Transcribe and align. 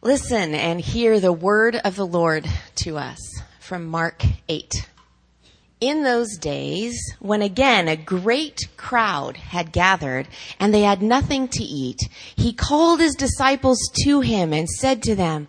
Listen 0.00 0.54
and 0.54 0.80
hear 0.80 1.18
the 1.18 1.32
word 1.32 1.74
of 1.74 1.96
the 1.96 2.06
Lord 2.06 2.48
to 2.76 2.96
us 2.96 3.18
from 3.58 3.84
Mark 3.84 4.22
8. 4.48 4.88
In 5.80 6.04
those 6.04 6.38
days, 6.38 6.96
when 7.18 7.42
again 7.42 7.88
a 7.88 7.96
great 7.96 8.68
crowd 8.76 9.36
had 9.36 9.72
gathered 9.72 10.28
and 10.60 10.72
they 10.72 10.82
had 10.82 11.02
nothing 11.02 11.48
to 11.48 11.64
eat, 11.64 12.08
he 12.36 12.52
called 12.52 13.00
his 13.00 13.16
disciples 13.16 13.80
to 14.04 14.20
him 14.20 14.52
and 14.52 14.68
said 14.68 15.02
to 15.02 15.16
them, 15.16 15.48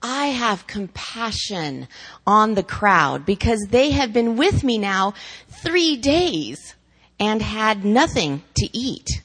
I 0.00 0.28
have 0.28 0.66
compassion 0.66 1.86
on 2.26 2.54
the 2.54 2.62
crowd 2.62 3.26
because 3.26 3.66
they 3.68 3.90
have 3.90 4.14
been 4.14 4.34
with 4.34 4.64
me 4.64 4.78
now 4.78 5.12
three 5.48 5.98
days 5.98 6.74
and 7.18 7.42
had 7.42 7.84
nothing 7.84 8.44
to 8.54 8.66
eat. 8.72 9.22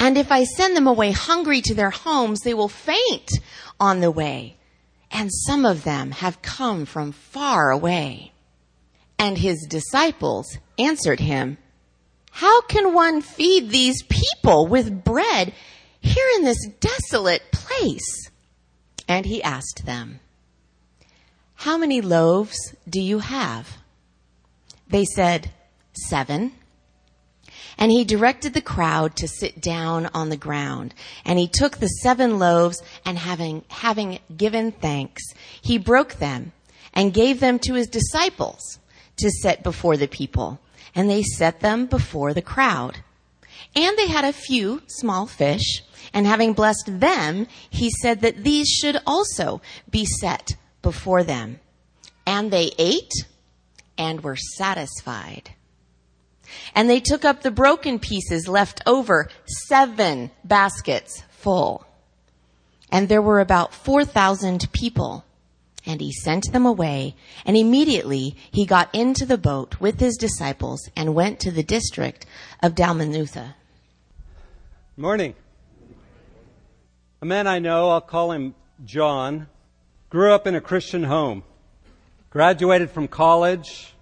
And 0.00 0.16
if 0.16 0.30
I 0.30 0.44
send 0.44 0.76
them 0.76 0.86
away 0.86 1.10
hungry 1.10 1.60
to 1.62 1.74
their 1.74 1.90
homes, 1.90 2.40
they 2.40 2.54
will 2.54 2.68
faint 2.68 3.30
on 3.80 4.00
the 4.00 4.10
way. 4.10 4.56
And 5.10 5.30
some 5.32 5.64
of 5.64 5.84
them 5.84 6.12
have 6.12 6.42
come 6.42 6.84
from 6.84 7.12
far 7.12 7.70
away. 7.70 8.32
And 9.18 9.38
his 9.38 9.66
disciples 9.68 10.58
answered 10.78 11.20
him, 11.20 11.58
How 12.30 12.60
can 12.62 12.94
one 12.94 13.20
feed 13.22 13.70
these 13.70 14.02
people 14.04 14.66
with 14.66 15.02
bread 15.04 15.52
here 16.00 16.28
in 16.36 16.44
this 16.44 16.68
desolate 16.78 17.50
place? 17.50 18.30
And 19.08 19.26
he 19.26 19.42
asked 19.42 19.86
them, 19.86 20.20
How 21.54 21.76
many 21.76 22.00
loaves 22.00 22.74
do 22.88 23.00
you 23.00 23.18
have? 23.18 23.78
They 24.88 25.04
said, 25.04 25.50
Seven. 25.94 26.52
And 27.78 27.92
he 27.92 28.04
directed 28.04 28.54
the 28.54 28.60
crowd 28.60 29.14
to 29.16 29.28
sit 29.28 29.60
down 29.60 30.06
on 30.12 30.30
the 30.30 30.36
ground. 30.36 30.94
And 31.24 31.38
he 31.38 31.46
took 31.46 31.78
the 31.78 31.86
seven 31.86 32.38
loaves 32.38 32.82
and 33.04 33.16
having, 33.16 33.64
having 33.68 34.18
given 34.36 34.72
thanks, 34.72 35.22
he 35.62 35.78
broke 35.78 36.14
them 36.14 36.52
and 36.92 37.14
gave 37.14 37.38
them 37.38 37.60
to 37.60 37.74
his 37.74 37.86
disciples 37.86 38.80
to 39.18 39.30
set 39.30 39.62
before 39.62 39.96
the 39.96 40.08
people. 40.08 40.60
And 40.94 41.08
they 41.08 41.22
set 41.22 41.60
them 41.60 41.86
before 41.86 42.34
the 42.34 42.42
crowd. 42.42 42.98
And 43.76 43.96
they 43.96 44.08
had 44.08 44.24
a 44.24 44.32
few 44.32 44.82
small 44.88 45.26
fish. 45.26 45.84
And 46.12 46.26
having 46.26 46.54
blessed 46.54 47.00
them, 47.00 47.46
he 47.70 47.90
said 47.90 48.22
that 48.22 48.42
these 48.42 48.68
should 48.68 48.98
also 49.06 49.60
be 49.88 50.04
set 50.04 50.56
before 50.82 51.22
them. 51.22 51.60
And 52.26 52.50
they 52.50 52.72
ate 52.78 53.12
and 53.96 54.22
were 54.22 54.36
satisfied. 54.36 55.50
And 56.74 56.88
they 56.88 57.00
took 57.00 57.24
up 57.24 57.42
the 57.42 57.50
broken 57.50 57.98
pieces 57.98 58.48
left 58.48 58.82
over, 58.86 59.28
seven 59.66 60.30
baskets 60.44 61.22
full. 61.30 61.86
And 62.90 63.08
there 63.08 63.22
were 63.22 63.40
about 63.40 63.74
4,000 63.74 64.72
people. 64.72 65.24
And 65.86 66.00
he 66.00 66.12
sent 66.12 66.52
them 66.52 66.66
away, 66.66 67.14
and 67.46 67.56
immediately 67.56 68.36
he 68.50 68.66
got 68.66 68.94
into 68.94 69.24
the 69.24 69.38
boat 69.38 69.80
with 69.80 70.00
his 70.00 70.16
disciples 70.16 70.88
and 70.94 71.14
went 71.14 71.40
to 71.40 71.50
the 71.50 71.62
district 71.62 72.26
of 72.62 72.74
Dalmanutha. 72.74 73.54
Morning. 74.96 75.34
A 77.22 77.24
man 77.24 77.46
I 77.46 77.58
know, 77.58 77.90
I'll 77.90 78.00
call 78.00 78.32
him 78.32 78.54
John, 78.84 79.48
grew 80.10 80.32
up 80.32 80.46
in 80.46 80.54
a 80.54 80.60
Christian 80.60 81.04
home, 81.04 81.42
graduated 82.30 82.90
from 82.90 83.08
college, 83.08 83.94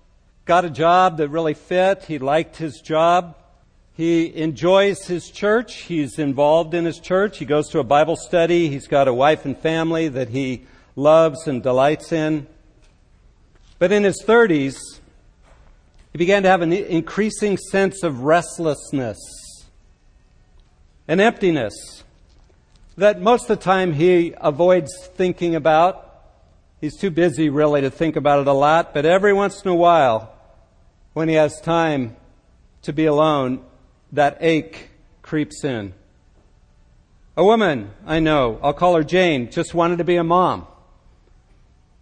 got 0.46 0.64
a 0.64 0.70
job 0.70 1.16
that 1.16 1.28
really 1.28 1.54
fit. 1.54 2.04
He 2.04 2.20
liked 2.20 2.56
his 2.56 2.80
job. 2.80 3.36
He 3.94 4.34
enjoys 4.36 5.04
his 5.06 5.28
church. 5.28 5.74
He's 5.78 6.20
involved 6.20 6.72
in 6.72 6.84
his 6.84 7.00
church. 7.00 7.38
He 7.38 7.44
goes 7.44 7.68
to 7.70 7.80
a 7.80 7.84
Bible 7.84 8.14
study. 8.14 8.68
He's 8.68 8.86
got 8.86 9.08
a 9.08 9.12
wife 9.12 9.44
and 9.44 9.58
family 9.58 10.06
that 10.08 10.28
he 10.28 10.62
loves 10.94 11.48
and 11.48 11.62
delights 11.62 12.12
in. 12.12 12.46
But 13.80 13.90
in 13.90 14.04
his 14.04 14.22
30s, 14.24 14.78
he 16.12 16.18
began 16.18 16.44
to 16.44 16.48
have 16.48 16.62
an 16.62 16.72
increasing 16.72 17.56
sense 17.56 18.04
of 18.04 18.20
restlessness 18.20 19.18
and 21.08 21.20
emptiness 21.20 22.04
that 22.96 23.20
most 23.20 23.50
of 23.50 23.58
the 23.58 23.64
time 23.64 23.92
he 23.92 24.32
avoids 24.40 24.92
thinking 25.16 25.56
about. 25.56 26.02
He's 26.80 26.96
too 26.96 27.10
busy 27.10 27.48
really 27.48 27.80
to 27.80 27.90
think 27.90 28.14
about 28.14 28.40
it 28.40 28.46
a 28.46 28.52
lot, 28.52 28.94
but 28.94 29.04
every 29.04 29.32
once 29.32 29.62
in 29.62 29.70
a 29.70 29.74
while, 29.74 30.35
when 31.16 31.30
he 31.30 31.34
has 31.36 31.58
time 31.62 32.14
to 32.82 32.92
be 32.92 33.06
alone, 33.06 33.58
that 34.12 34.36
ache 34.42 34.90
creeps 35.22 35.64
in. 35.64 35.94
A 37.38 37.42
woman 37.42 37.90
I 38.04 38.20
know, 38.20 38.60
I'll 38.62 38.74
call 38.74 38.94
her 38.96 39.02
Jane, 39.02 39.50
just 39.50 39.72
wanted 39.72 39.96
to 39.96 40.04
be 40.04 40.16
a 40.16 40.22
mom. 40.22 40.66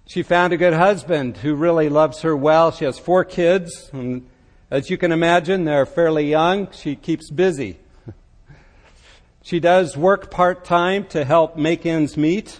She 0.09 0.25
found 0.25 0.53
a 0.53 0.57
good 0.57 0.73
husband 0.73 1.37
who 1.37 1.55
really 1.55 1.89
loves 1.89 2.23
her 2.23 2.37
well. 2.37 2.73
She 2.73 2.87
has 2.87 2.99
four 2.99 3.25
kids, 3.25 3.89
and 3.93 4.27
as 4.69 4.91
you 4.91 4.99
can 4.99 5.13
imagine, 5.13 5.65
they're 5.65 5.87
fairly 5.87 6.29
young. 6.29 6.73
She 6.73 6.97
keeps 6.97 7.31
busy. 7.31 7.79
she 9.45 9.61
does 9.61 9.97
work 9.97 10.29
part 10.29 10.65
time 10.65 11.05
to 11.11 11.25
help 11.25 11.57
make 11.57 11.87
ends 11.87 12.17
meet. 12.17 12.59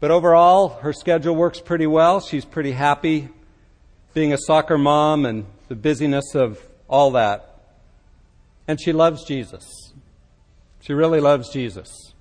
But 0.00 0.10
overall, 0.10 0.80
her 0.80 0.92
schedule 0.92 1.36
works 1.36 1.60
pretty 1.60 1.86
well. 1.86 2.18
She's 2.18 2.44
pretty 2.44 2.72
happy 2.72 3.28
being 4.12 4.32
a 4.32 4.38
soccer 4.38 4.78
mom 4.78 5.24
and 5.24 5.46
the 5.68 5.74
busyness 5.74 6.34
of 6.34 6.60
all 6.88 7.12
that. 7.12 7.46
And 8.66 8.80
she 8.80 8.92
loves 8.92 9.24
Jesus. 9.24 9.92
She 10.80 10.92
really 10.92 11.20
loves 11.20 11.50
Jesus. 11.50 12.14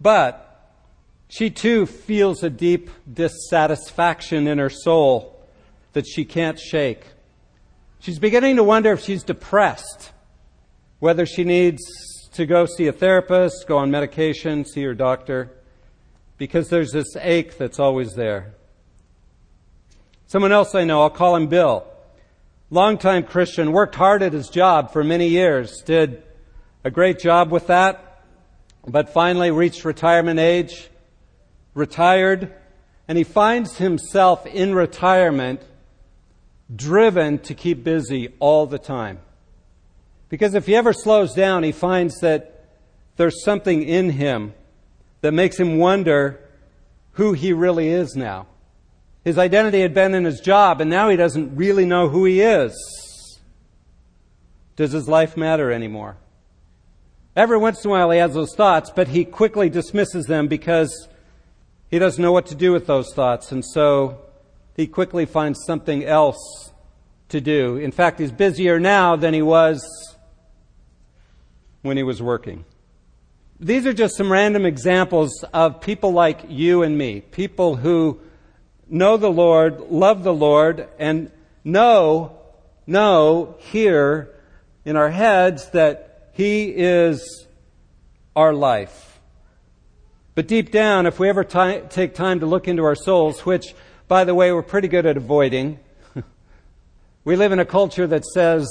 But 0.00 0.46
she 1.28 1.50
too 1.50 1.86
feels 1.86 2.42
a 2.42 2.50
deep 2.50 2.90
dissatisfaction 3.12 4.46
in 4.46 4.58
her 4.58 4.70
soul 4.70 5.46
that 5.92 6.06
she 6.06 6.24
can't 6.24 6.58
shake. 6.58 7.04
She's 8.00 8.18
beginning 8.18 8.56
to 8.56 8.64
wonder 8.64 8.92
if 8.92 9.00
she's 9.00 9.22
depressed, 9.22 10.10
whether 10.98 11.26
she 11.26 11.44
needs 11.44 11.80
to 12.32 12.46
go 12.46 12.66
see 12.66 12.86
a 12.86 12.92
therapist, 12.92 13.66
go 13.68 13.78
on 13.78 13.90
medication, 13.90 14.64
see 14.64 14.82
her 14.82 14.94
doctor, 14.94 15.50
because 16.38 16.68
there's 16.68 16.92
this 16.92 17.16
ache 17.16 17.58
that's 17.58 17.78
always 17.78 18.14
there. 18.14 18.54
Someone 20.30 20.52
else 20.52 20.76
I 20.76 20.84
know, 20.84 21.02
I'll 21.02 21.10
call 21.10 21.34
him 21.34 21.48
Bill. 21.48 21.84
Longtime 22.70 23.24
Christian, 23.24 23.72
worked 23.72 23.96
hard 23.96 24.22
at 24.22 24.32
his 24.32 24.48
job 24.48 24.92
for 24.92 25.02
many 25.02 25.26
years, 25.26 25.82
did 25.84 26.22
a 26.84 26.90
great 26.92 27.18
job 27.18 27.50
with 27.50 27.66
that, 27.66 28.22
but 28.86 29.12
finally 29.12 29.50
reached 29.50 29.84
retirement 29.84 30.38
age, 30.38 30.88
retired, 31.74 32.54
and 33.08 33.18
he 33.18 33.24
finds 33.24 33.78
himself 33.78 34.46
in 34.46 34.72
retirement 34.72 35.62
driven 36.76 37.40
to 37.40 37.52
keep 37.52 37.82
busy 37.82 38.32
all 38.38 38.66
the 38.66 38.78
time. 38.78 39.18
Because 40.28 40.54
if 40.54 40.66
he 40.66 40.76
ever 40.76 40.92
slows 40.92 41.34
down, 41.34 41.64
he 41.64 41.72
finds 41.72 42.20
that 42.20 42.68
there's 43.16 43.42
something 43.42 43.82
in 43.82 44.10
him 44.10 44.54
that 45.22 45.32
makes 45.32 45.58
him 45.58 45.78
wonder 45.78 46.38
who 47.14 47.32
he 47.32 47.52
really 47.52 47.88
is 47.88 48.14
now. 48.14 48.46
His 49.24 49.38
identity 49.38 49.80
had 49.82 49.92
been 49.92 50.14
in 50.14 50.24
his 50.24 50.40
job, 50.40 50.80
and 50.80 50.88
now 50.88 51.08
he 51.08 51.16
doesn't 51.16 51.56
really 51.56 51.84
know 51.84 52.08
who 52.08 52.24
he 52.24 52.40
is. 52.40 53.38
Does 54.76 54.92
his 54.92 55.08
life 55.08 55.36
matter 55.36 55.70
anymore? 55.70 56.16
Every 57.36 57.58
once 57.58 57.84
in 57.84 57.90
a 57.90 57.92
while 57.92 58.10
he 58.10 58.18
has 58.18 58.34
those 58.34 58.54
thoughts, 58.54 58.90
but 58.90 59.08
he 59.08 59.24
quickly 59.24 59.68
dismisses 59.68 60.26
them 60.26 60.48
because 60.48 61.08
he 61.90 61.98
doesn't 61.98 62.22
know 62.22 62.32
what 62.32 62.46
to 62.46 62.54
do 62.54 62.72
with 62.72 62.86
those 62.86 63.12
thoughts, 63.12 63.52
and 63.52 63.64
so 63.64 64.22
he 64.74 64.86
quickly 64.86 65.26
finds 65.26 65.64
something 65.64 66.04
else 66.04 66.72
to 67.28 67.40
do. 67.40 67.76
In 67.76 67.92
fact, 67.92 68.20
he's 68.20 68.32
busier 68.32 68.80
now 68.80 69.16
than 69.16 69.34
he 69.34 69.42
was 69.42 70.16
when 71.82 71.96
he 71.96 72.02
was 72.02 72.22
working. 72.22 72.64
These 73.58 73.86
are 73.86 73.92
just 73.92 74.16
some 74.16 74.32
random 74.32 74.64
examples 74.64 75.44
of 75.52 75.80
people 75.80 76.12
like 76.12 76.46
you 76.48 76.82
and 76.82 76.96
me, 76.96 77.20
people 77.20 77.76
who 77.76 78.20
know 78.90 79.16
the 79.16 79.30
Lord, 79.30 79.80
love 79.90 80.24
the 80.24 80.34
Lord, 80.34 80.88
and 80.98 81.30
know, 81.64 82.38
know 82.86 83.56
here 83.58 84.34
in 84.84 84.96
our 84.96 85.10
heads 85.10 85.70
that 85.70 86.30
He 86.32 86.64
is 86.64 87.46
our 88.34 88.52
life. 88.52 89.20
But 90.34 90.48
deep 90.48 90.70
down, 90.70 91.06
if 91.06 91.18
we 91.18 91.28
ever 91.28 91.44
t- 91.44 91.80
take 91.88 92.14
time 92.14 92.40
to 92.40 92.46
look 92.46 92.68
into 92.68 92.84
our 92.84 92.94
souls, 92.94 93.44
which, 93.44 93.74
by 94.08 94.24
the 94.24 94.34
way, 94.34 94.52
we're 94.52 94.62
pretty 94.62 94.88
good 94.88 95.06
at 95.06 95.16
avoiding, 95.16 95.78
we 97.24 97.36
live 97.36 97.52
in 97.52 97.58
a 97.58 97.64
culture 97.64 98.06
that 98.06 98.24
says 98.24 98.68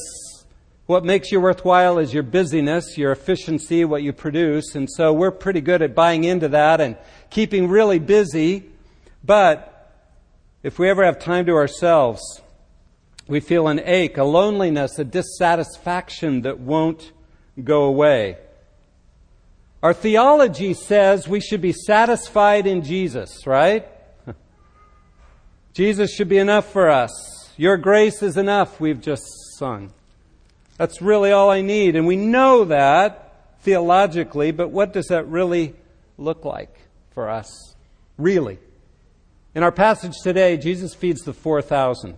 what 0.90 1.06
makes 1.06 1.32
you 1.32 1.40
worthwhile 1.40 2.00
is 2.00 2.16
your 2.16 2.24
busyness, 2.24 2.98
your 2.98 3.12
efficiency, 3.12 3.86
what 3.86 4.02
you 4.02 4.12
produce. 4.12 4.74
And 4.74 4.90
so 4.90 5.14
we're 5.14 5.30
pretty 5.30 5.62
good 5.62 5.84
at 5.84 5.94
buying 5.94 6.24
into 6.24 6.48
that 6.48 6.82
and 6.82 6.98
keeping 7.30 7.68
really 7.68 8.00
busy. 8.00 8.64
But 9.24 9.69
if 10.62 10.78
we 10.78 10.90
ever 10.90 11.06
have 11.06 11.20
time 11.20 11.46
to 11.46 11.54
ourselves, 11.54 12.42
we 13.28 13.40
feel 13.40 13.68
an 13.68 13.80
ache, 13.86 14.18
a 14.18 14.24
loneliness, 14.24 15.00
a 15.00 15.04
dissatisfaction 15.04 16.42
that 16.42 16.60
won't 16.60 17.12
go 17.64 17.84
away. 17.84 18.38
Our 19.82 19.94
theology 19.94 20.74
says 20.74 21.28
we 21.28 21.40
should 21.40 21.62
be 21.62 21.72
satisfied 21.72 22.68
in 22.68 22.84
Jesus, 22.84 23.48
right? 23.48 23.88
Jesus 25.74 26.14
should 26.14 26.28
be 26.28 26.38
enough 26.38 26.70
for 26.72 26.90
us. 26.90 27.54
Your 27.56 27.78
grace 27.78 28.22
is 28.22 28.36
enough, 28.36 28.80
we've 28.82 29.00
just 29.00 29.24
sung. 29.58 29.94
That's 30.78 31.02
really 31.02 31.32
all 31.32 31.50
I 31.50 31.62
need. 31.62 31.96
And 31.96 32.08
we 32.08 32.16
know 32.16 32.66
that 32.66 33.58
theologically, 33.62 34.52
but 34.52 34.70
what 34.70 34.92
does 34.92 35.08
that 35.08 35.28
really 35.28 35.76
look 36.18 36.44
like 36.44 36.74
for 37.14 37.30
us? 37.30 37.76
Really? 38.18 38.60
In 39.56 39.64
our 39.64 39.72
passage 39.72 40.14
today, 40.22 40.58
Jesus 40.58 40.94
feeds 40.94 41.22
the 41.22 41.34
4,000. 41.34 42.18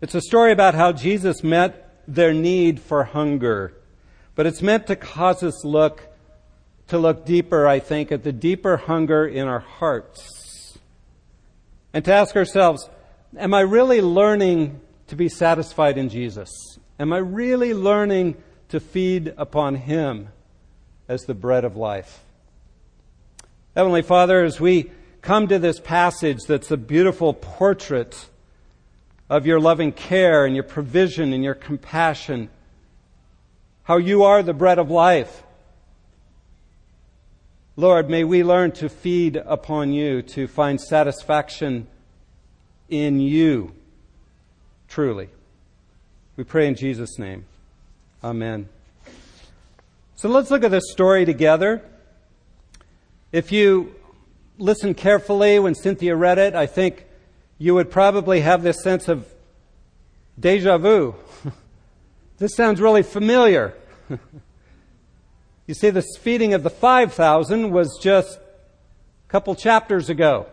It's 0.00 0.14
a 0.14 0.20
story 0.20 0.50
about 0.50 0.74
how 0.74 0.90
Jesus 0.90 1.44
met 1.44 2.02
their 2.08 2.34
need 2.34 2.80
for 2.80 3.04
hunger, 3.04 3.74
but 4.34 4.44
it's 4.44 4.60
meant 4.60 4.88
to 4.88 4.96
cause 4.96 5.42
us 5.42 5.64
look 5.64 6.08
to 6.88 6.98
look 6.98 7.24
deeper, 7.24 7.66
I 7.66 7.80
think, 7.80 8.12
at 8.12 8.22
the 8.22 8.32
deeper 8.32 8.76
hunger 8.76 9.26
in 9.26 9.48
our 9.48 9.60
hearts. 9.60 10.78
And 11.92 12.04
to 12.04 12.12
ask 12.12 12.36
ourselves, 12.36 12.88
am 13.36 13.54
I 13.54 13.60
really 13.60 14.00
learning 14.00 14.80
to 15.08 15.16
be 15.16 15.28
satisfied 15.28 15.98
in 15.98 16.08
Jesus? 16.08 16.50
Am 16.98 17.12
I 17.12 17.18
really 17.18 17.74
learning 17.74 18.36
to 18.68 18.78
feed 18.78 19.34
upon 19.36 19.74
Him 19.74 20.28
as 21.08 21.22
the 21.22 21.34
bread 21.34 21.64
of 21.64 21.76
life? 21.76 22.22
Heavenly 23.74 24.02
Father, 24.02 24.44
as 24.44 24.60
we 24.60 24.90
come 25.26 25.48
to 25.48 25.58
this 25.58 25.80
passage 25.80 26.38
that's 26.46 26.70
a 26.70 26.76
beautiful 26.76 27.34
portrait 27.34 28.28
of 29.28 29.44
your 29.44 29.58
loving 29.58 29.90
care 29.90 30.46
and 30.46 30.54
your 30.54 30.62
provision 30.62 31.32
and 31.32 31.42
your 31.42 31.52
compassion, 31.52 32.48
how 33.82 33.96
you 33.96 34.22
are 34.22 34.40
the 34.44 34.54
bread 34.54 34.78
of 34.78 34.88
life, 34.88 35.42
Lord, 37.74 38.08
may 38.08 38.22
we 38.22 38.44
learn 38.44 38.70
to 38.74 38.88
feed 38.88 39.34
upon 39.34 39.92
you, 39.92 40.22
to 40.22 40.46
find 40.46 40.80
satisfaction 40.80 41.88
in 42.88 43.18
you, 43.18 43.74
truly. 44.86 45.28
We 46.36 46.44
pray 46.44 46.68
in 46.68 46.76
Jesus' 46.76 47.18
name. 47.18 47.46
Amen. 48.22 48.68
So 50.14 50.28
let's 50.28 50.52
look 50.52 50.62
at 50.62 50.70
this 50.70 50.92
story 50.92 51.24
together. 51.24 51.82
If 53.32 53.50
you 53.50 53.92
listen 54.58 54.94
carefully 54.94 55.58
when 55.58 55.74
Cynthia 55.74 56.16
read 56.16 56.38
it, 56.38 56.54
I 56.54 56.66
think 56.66 57.04
you 57.58 57.74
would 57.74 57.90
probably 57.90 58.40
have 58.40 58.62
this 58.62 58.82
sense 58.82 59.08
of 59.08 59.26
deja 60.38 60.78
vu. 60.78 61.14
this 62.38 62.54
sounds 62.54 62.80
really 62.80 63.02
familiar. 63.02 63.74
You 65.66 65.74
see, 65.74 65.90
the 65.90 66.04
feeding 66.20 66.54
of 66.54 66.62
the 66.62 66.70
5,000 66.70 67.72
was 67.72 67.98
just 68.00 68.38
a 68.38 69.28
couple 69.28 69.54
chapters 69.56 70.08
ago. 70.08 70.46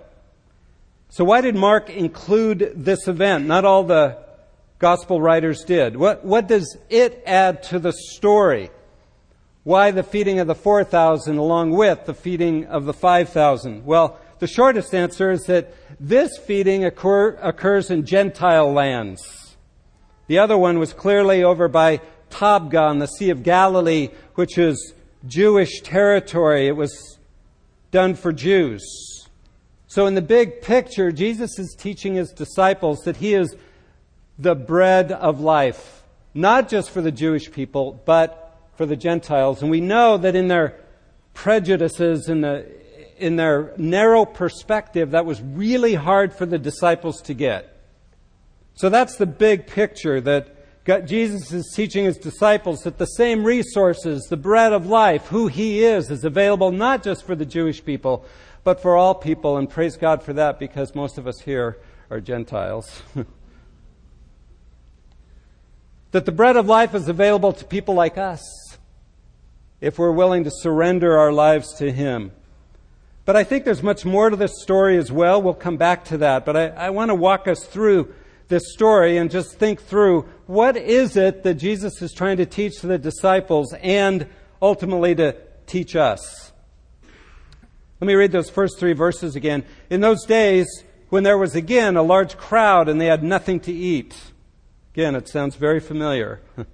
So 1.10 1.24
why 1.24 1.42
did 1.42 1.56
Mark 1.56 1.92
include 1.92 2.74
this 2.76 3.08
event? 3.08 3.46
Not 3.46 3.64
all 3.64 3.84
the 3.84 4.18
gospel 4.80 5.22
writers 5.22 5.64
did. 5.64 5.96
What, 5.96 6.26
what 6.26 6.48
does 6.48 6.78
it 6.90 7.22
add 7.28 7.62
to 7.64 7.78
the 7.78 7.94
story? 7.94 8.72
Why 9.64 9.92
the 9.92 10.04
feeding 10.04 10.40
of 10.40 10.48
the 10.48 10.56
4,000 10.56 11.38
along 11.38 11.72
with 11.72 12.06
the 12.06 12.14
feeding 12.14 12.66
of 12.66 12.86
the 12.86 12.94
5,000? 12.94 13.86
Well, 13.86 14.20
the 14.40 14.48
shortest 14.48 14.94
answer 14.94 15.32
is 15.32 15.44
that 15.44 15.74
this 16.00 16.38
feeding 16.38 16.84
occur, 16.84 17.38
occurs 17.42 17.90
in 17.90 18.06
Gentile 18.06 18.72
lands. 18.74 19.56
The 20.28 20.40
other 20.40 20.58
one 20.58 20.80
was 20.80 20.92
clearly 20.92 21.44
over 21.44 21.70
by 21.70 22.02
Tabgha 22.30 22.82
on 22.82 23.00
the 23.00 23.08
Sea 23.08 23.30
of 23.30 23.44
Galilee, 23.44 24.10
which 24.36 24.58
is 24.58 24.94
Jewish 25.26 25.82
territory. 25.82 26.68
It 26.68 26.76
was 26.76 27.20
done 27.92 28.16
for 28.16 28.34
Jews. 28.34 28.84
So, 29.88 30.08
in 30.08 30.16
the 30.16 30.22
big 30.22 30.62
picture, 30.62 31.12
Jesus 31.12 31.60
is 31.60 31.76
teaching 31.78 32.16
his 32.16 32.32
disciples 32.32 33.02
that 33.06 33.18
he 33.18 33.36
is 33.36 33.56
the 34.40 34.56
bread 34.56 35.12
of 35.12 35.40
life, 35.40 36.04
not 36.34 36.68
just 36.68 36.90
for 36.90 37.02
the 37.02 37.12
Jewish 37.12 37.52
people, 37.52 38.02
but 38.06 38.43
for 38.76 38.86
the 38.86 38.96
Gentiles. 38.96 39.62
And 39.62 39.70
we 39.70 39.82
know 39.82 40.18
that 40.18 40.36
in 40.36 40.48
their 40.48 40.80
prejudices, 41.34 42.30
in, 42.30 42.42
the, 42.42 42.68
in 43.18 43.36
their 43.36 43.74
narrow 43.78 44.26
perspective, 44.26 45.12
that 45.12 45.26
was 45.26 45.42
really 45.42 45.96
hard 45.96 46.34
for 46.34 46.46
the 46.46 46.60
disciples 46.60 47.22
to 47.24 47.34
get. 47.34 47.70
So, 48.76 48.90
that's 48.90 49.18
the 49.18 49.28
big 49.28 49.68
picture 49.68 50.20
that 50.22 51.06
Jesus 51.06 51.52
is 51.54 51.72
teaching 51.74 52.06
his 52.06 52.18
disciples 52.18 52.82
that 52.82 52.98
the 52.98 53.06
same 53.06 53.44
resources, 53.44 54.26
the 54.30 54.38
bread 54.38 54.74
of 54.74 54.88
life, 54.88 55.28
who 55.28 55.48
he 55.48 55.84
is, 55.84 56.10
is 56.10 56.26
available 56.26 56.72
not 56.72 57.04
just 57.04 57.24
for 57.24 57.36
the 57.36 57.46
Jewish 57.46 57.86
people, 57.86 58.26
but 58.64 58.82
for 58.82 58.98
all 58.98 59.14
people. 59.14 59.58
And 59.58 59.70
praise 59.70 59.96
God 59.96 60.24
for 60.24 60.34
that 60.34 60.60
because 60.60 60.96
most 60.96 61.18
of 61.18 61.28
us 61.28 61.40
here 61.40 61.78
are 62.10 62.20
Gentiles. 62.20 63.04
that 66.12 66.26
the 66.26 66.32
bread 66.32 66.58
of 66.58 66.66
life 66.68 66.94
is 66.96 67.08
available 67.08 67.54
to 67.54 67.66
people 67.66 67.94
like 67.94 68.18
us 68.18 68.42
if 69.84 70.00
we're 70.00 70.14
willing 70.14 70.46
to 70.46 70.50
surrender 70.50 71.18
our 71.18 71.34
lives 71.34 71.74
to 71.74 71.92
him. 71.92 72.32
But 73.26 73.36
I 73.36 73.44
think 73.44 73.66
there's 73.66 73.84
much 73.84 74.06
more 74.06 74.30
to 74.30 74.38
this 74.38 74.62
story 74.62 74.98
as 74.98 75.12
well. 75.12 75.42
We'll 75.42 75.54
come 75.54 75.76
back 75.76 76.06
to 76.06 76.20
that. 76.20 76.46
But 76.46 76.56
I, 76.56 76.68
I 76.70 76.90
want 76.92 77.10
to 77.10 77.16
walk 77.16 77.50
us 77.50 77.66
through 77.66 78.14
this 78.48 78.72
story 78.72 79.18
and 79.18 79.30
just 79.30 79.60
think 79.60 79.82
through 79.82 80.22
what 80.48 80.78
is 80.78 81.18
it 81.18 81.44
that 81.44 81.56
Jesus 81.56 82.02
is 82.02 82.14
trying 82.14 82.38
to 82.38 82.46
teach 82.46 82.80
the 82.80 82.98
disciples 82.98 83.74
and 83.74 84.26
ultimately 84.62 85.16
to 85.16 85.36
teach 85.68 85.98
us. 85.98 86.54
Let 88.00 88.08
me 88.08 88.14
read 88.14 88.32
those 88.32 88.50
first 88.50 88.80
three 88.80 88.94
verses 88.94 89.36
again. 89.36 89.66
In 89.90 90.00
those 90.00 90.24
days, 90.26 90.66
when 91.10 91.24
there 91.24 91.38
was 91.38 91.56
again 91.56 91.98
a 91.98 92.04
large 92.04 92.38
crowd 92.38 92.88
and 92.88 93.02
they 93.02 93.08
had 93.08 93.22
nothing 93.22 93.60
to 93.62 93.74
eat. 93.74 94.16
Again, 94.94 95.14
it 95.14 95.28
sounds 95.28 95.56
very 95.56 95.82
familiar. 95.82 96.40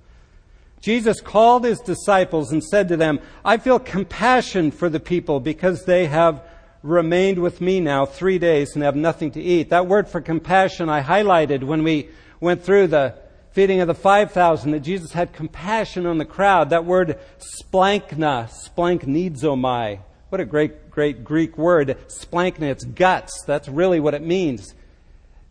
Jesus 0.81 1.20
called 1.20 1.66
his 1.66 1.80
disciples 1.80 2.52
and 2.52 2.64
said 2.64 2.88
to 2.88 2.98
them, 2.98 3.20
I 3.44 3.58
feel 3.58 3.80
compassion 3.80 4.72
for 4.72 4.90
the 4.90 5.00
people 5.00 5.40
because 5.40 5.86
they 5.86 6.08
have 6.08 6.44
remained 6.81 7.40
with 7.40 7.60
me 7.60 7.81
now 7.81 8.06
three 8.06 8.40
days 8.40 8.74
and 8.74 8.84
have 8.84 8.96
nothing 8.96 9.31
to 9.31 9.42
eat. 9.42 9.70
That 9.70 9.88
word 9.88 10.08
for 10.08 10.22
compassion 10.22 10.88
I 10.88 11.02
highlighted 11.02 11.64
when 11.64 11.84
we 11.84 12.10
went 12.40 12.64
through 12.64 12.88
the 12.88 13.16
feeding 13.52 13.81
of 13.81 13.88
the 13.88 13.96
5,000, 13.96 14.72
that 14.72 14.80
Jesus 14.80 15.12
had 15.12 15.34
compassion 15.34 16.06
on 16.06 16.18
the 16.18 16.26
crowd. 16.26 16.70
That 16.70 16.86
word 16.86 17.20
splankna, 17.40 18.50
splanknizomai. 18.50 20.00
What 20.30 20.40
a 20.40 20.46
great, 20.46 20.90
great 20.92 21.24
Greek 21.24 21.58
word. 21.58 21.98
Splankna, 22.08 22.70
it's 22.70 22.86
guts. 22.86 23.44
That's 23.45 23.68
really 23.68 24.00
what 24.00 24.14
it 24.14 24.21
means. 24.21 24.76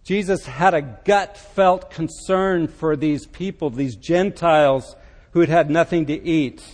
Jesus 0.04 0.47
had 0.47 0.73
a 0.73 0.80
gut 0.80 1.37
felt 1.37 1.90
concern 1.90 2.68
for 2.68 2.97
these 2.97 3.26
people, 3.26 3.68
these 3.68 3.97
Gentiles 3.97 4.97
who 5.32 5.40
had 5.40 5.49
had 5.49 5.70
nothing 5.70 6.06
to 6.06 6.25
eat. 6.25 6.64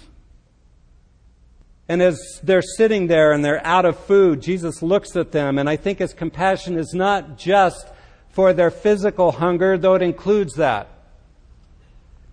And 1.89 2.01
as 2.01 2.41
they're 2.43 2.63
sitting 2.63 3.09
there 3.09 3.33
and 3.33 3.45
they're 3.45 3.65
out 3.67 3.85
of 3.85 3.99
food, 3.99 4.41
Jesus 4.41 4.83
looks 4.83 5.17
at 5.17 5.33
them, 5.33 5.59
and 5.59 5.69
I 5.69 5.77
think 5.77 5.99
his 5.99 6.15
compassion 6.15 6.79
is 6.79 6.95
not 6.95 7.37
just 7.37 7.89
for 8.31 8.53
their 8.53 8.71
physical 8.71 9.33
hunger, 9.33 9.77
though 9.77 9.95
it 9.95 10.03
includes 10.03 10.55
that. 10.55 10.89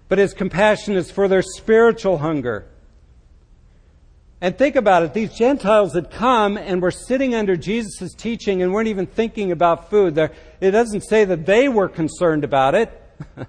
But 0.08 0.20
his 0.20 0.34
compassion 0.34 0.96
is 0.96 1.12
for 1.12 1.28
their 1.28 1.42
spiritual 1.42 2.18
hunger. 2.18 2.66
And 4.42 4.58
think 4.58 4.76
about 4.76 5.04
it. 5.04 5.14
These 5.14 5.36
Gentiles 5.36 5.94
had 5.94 6.10
come 6.10 6.58
and 6.58 6.82
were 6.82 6.92
sitting 6.92 7.36
under 7.36 7.56
Jesus' 7.56 8.14
teaching 8.16 8.64
and 8.64 8.74
weren't 8.74 8.88
even 8.88 9.06
thinking 9.06 9.52
about 9.52 9.90
food. 9.90 10.18
it 10.18 10.72
doesn't 10.72 11.02
say 11.02 11.26
that 11.26 11.46
they 11.46 11.70
were 11.70 11.88
concerned 11.88 12.44
about 12.44 12.74
it. 12.74 13.02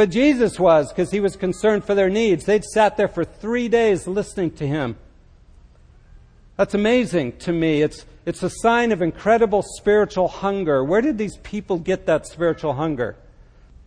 but 0.00 0.08
Jesus 0.08 0.58
was 0.58 0.88
because 0.88 1.10
he 1.10 1.20
was 1.20 1.36
concerned 1.36 1.84
for 1.84 1.94
their 1.94 2.08
needs. 2.08 2.46
They'd 2.46 2.64
sat 2.64 2.96
there 2.96 3.06
for 3.06 3.22
three 3.22 3.68
days 3.68 4.06
listening 4.06 4.52
to 4.52 4.66
him. 4.66 4.96
That's 6.56 6.72
amazing 6.72 7.36
to 7.40 7.52
me. 7.52 7.82
It's, 7.82 8.06
it's 8.24 8.42
a 8.42 8.48
sign 8.48 8.92
of 8.92 9.02
incredible 9.02 9.62
spiritual 9.62 10.28
hunger. 10.28 10.82
Where 10.82 11.02
did 11.02 11.18
these 11.18 11.36
people 11.42 11.76
get 11.76 12.06
that 12.06 12.26
spiritual 12.26 12.72
hunger? 12.72 13.14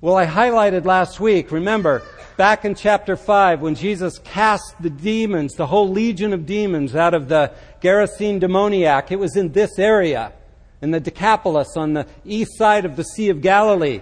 Well, 0.01 0.15
I 0.15 0.27
highlighted 0.27 0.85
last 0.85 1.19
week, 1.19 1.51
remember, 1.51 2.03
back 2.37 2.63
in 2.63 2.75
chapter 2.75 3.15
5, 3.15 3.61
when 3.61 3.73
Jesus 3.73 4.19
cast 4.19 4.75
the 4.79 4.91
demons, 4.91 5.55
the 5.55 5.65
whole 5.65 5.89
legion 5.89 6.31
of 6.31 6.45
demons 6.45 6.95
out 6.95 7.15
of 7.15 7.27
the 7.27 7.51
Gerasene 7.81 8.39
demoniac, 8.39 9.11
it 9.11 9.17
was 9.17 9.35
in 9.35 9.51
this 9.51 9.79
area, 9.79 10.31
in 10.79 10.91
the 10.91 10.99
Decapolis 10.99 11.75
on 11.75 11.93
the 11.93 12.05
east 12.23 12.55
side 12.55 12.85
of 12.85 12.97
the 12.97 13.03
Sea 13.03 13.29
of 13.29 13.41
Galilee. 13.41 14.01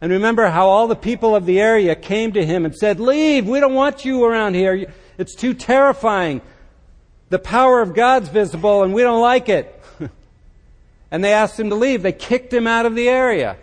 And 0.00 0.12
remember 0.12 0.48
how 0.48 0.68
all 0.68 0.88
the 0.88 0.96
people 0.96 1.34
of 1.34 1.46
the 1.46 1.60
area 1.60 1.94
came 1.94 2.32
to 2.32 2.44
him 2.44 2.64
and 2.64 2.74
said, 2.74 3.00
Leave, 3.00 3.48
we 3.48 3.60
don't 3.60 3.74
want 3.74 4.04
you 4.04 4.24
around 4.24 4.54
here. 4.54 4.92
It's 5.16 5.34
too 5.34 5.54
terrifying. 5.54 6.42
The 7.30 7.38
power 7.38 7.80
of 7.80 7.94
God's 7.94 8.28
visible 8.28 8.82
and 8.82 8.92
we 8.92 9.02
don't 9.02 9.22
like 9.22 9.48
it. 9.48 9.82
and 11.10 11.24
they 11.24 11.32
asked 11.32 11.58
him 11.58 11.70
to 11.70 11.74
leave. 11.74 12.02
They 12.02 12.12
kicked 12.12 12.52
him 12.52 12.66
out 12.66 12.86
of 12.86 12.94
the 12.94 13.08
area. 13.08 13.56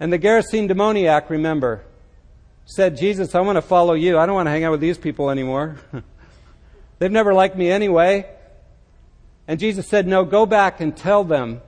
And 0.00 0.12
the 0.12 0.18
Gerasene 0.18 0.68
demoniac, 0.68 1.28
remember, 1.28 1.82
said, 2.64 2.96
Jesus, 2.96 3.34
I 3.34 3.40
want 3.40 3.56
to 3.56 3.62
follow 3.62 3.94
you. 3.94 4.18
I 4.18 4.26
don't 4.26 4.36
want 4.36 4.46
to 4.46 4.50
hang 4.50 4.62
out 4.62 4.70
with 4.70 4.80
these 4.80 4.98
people 4.98 5.30
anymore. 5.30 5.76
They've 7.00 7.10
never 7.10 7.34
liked 7.34 7.56
me 7.56 7.70
anyway. 7.70 8.26
And 9.48 9.58
Jesus 9.58 9.88
said, 9.88 10.06
No, 10.06 10.24
go 10.24 10.46
back 10.46 10.80
and 10.80 10.96
tell 10.96 11.24
them 11.24 11.60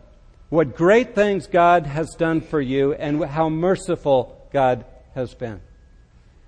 what 0.50 0.76
great 0.76 1.14
things 1.14 1.46
God 1.46 1.86
has 1.86 2.10
done 2.16 2.40
for 2.40 2.60
you 2.60 2.92
and 2.92 3.24
how 3.24 3.48
merciful 3.48 4.46
God 4.52 4.84
has 5.14 5.34
been. 5.34 5.60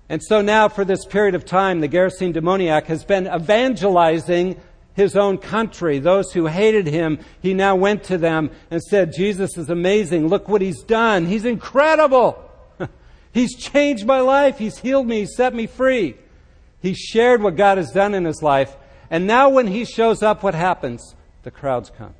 And 0.09 0.21
so 0.21 0.41
now, 0.41 0.67
for 0.67 0.85
this 0.85 1.05
period 1.05 1.33
of 1.33 1.45
time, 1.45 1.79
the 1.79 1.87
Gerasene 1.87 2.33
demoniac 2.33 2.85
has 2.87 3.05
been 3.05 3.27
evangelizing 3.27 4.59
his 4.93 5.15
own 5.15 5.37
country. 5.37 5.99
Those 5.99 6.33
who 6.33 6.45
hated 6.45 6.85
him, 6.85 7.19
he 7.41 7.53
now 7.53 7.75
went 7.75 8.03
to 8.05 8.17
them 8.17 8.51
and 8.69 8.81
said, 8.83 9.13
Jesus 9.13 9.57
is 9.57 9.69
amazing. 9.69 10.27
Look 10.27 10.49
what 10.49 10.61
he's 10.61 10.83
done. 10.83 11.25
He's 11.25 11.45
incredible. 11.45 12.37
he's 13.33 13.55
changed 13.55 14.05
my 14.05 14.19
life. 14.19 14.59
He's 14.59 14.77
healed 14.77 15.07
me. 15.07 15.21
He's 15.21 15.35
set 15.35 15.55
me 15.55 15.65
free. 15.65 16.15
He 16.81 16.93
shared 16.93 17.41
what 17.41 17.55
God 17.55 17.77
has 17.77 17.91
done 17.91 18.13
in 18.13 18.25
his 18.25 18.43
life. 18.43 18.75
And 19.09 19.25
now 19.25 19.49
when 19.49 19.67
he 19.67 19.85
shows 19.85 20.21
up, 20.21 20.43
what 20.43 20.53
happens? 20.53 21.15
The 21.43 21.51
crowds 21.51 21.89
come. 21.89 22.13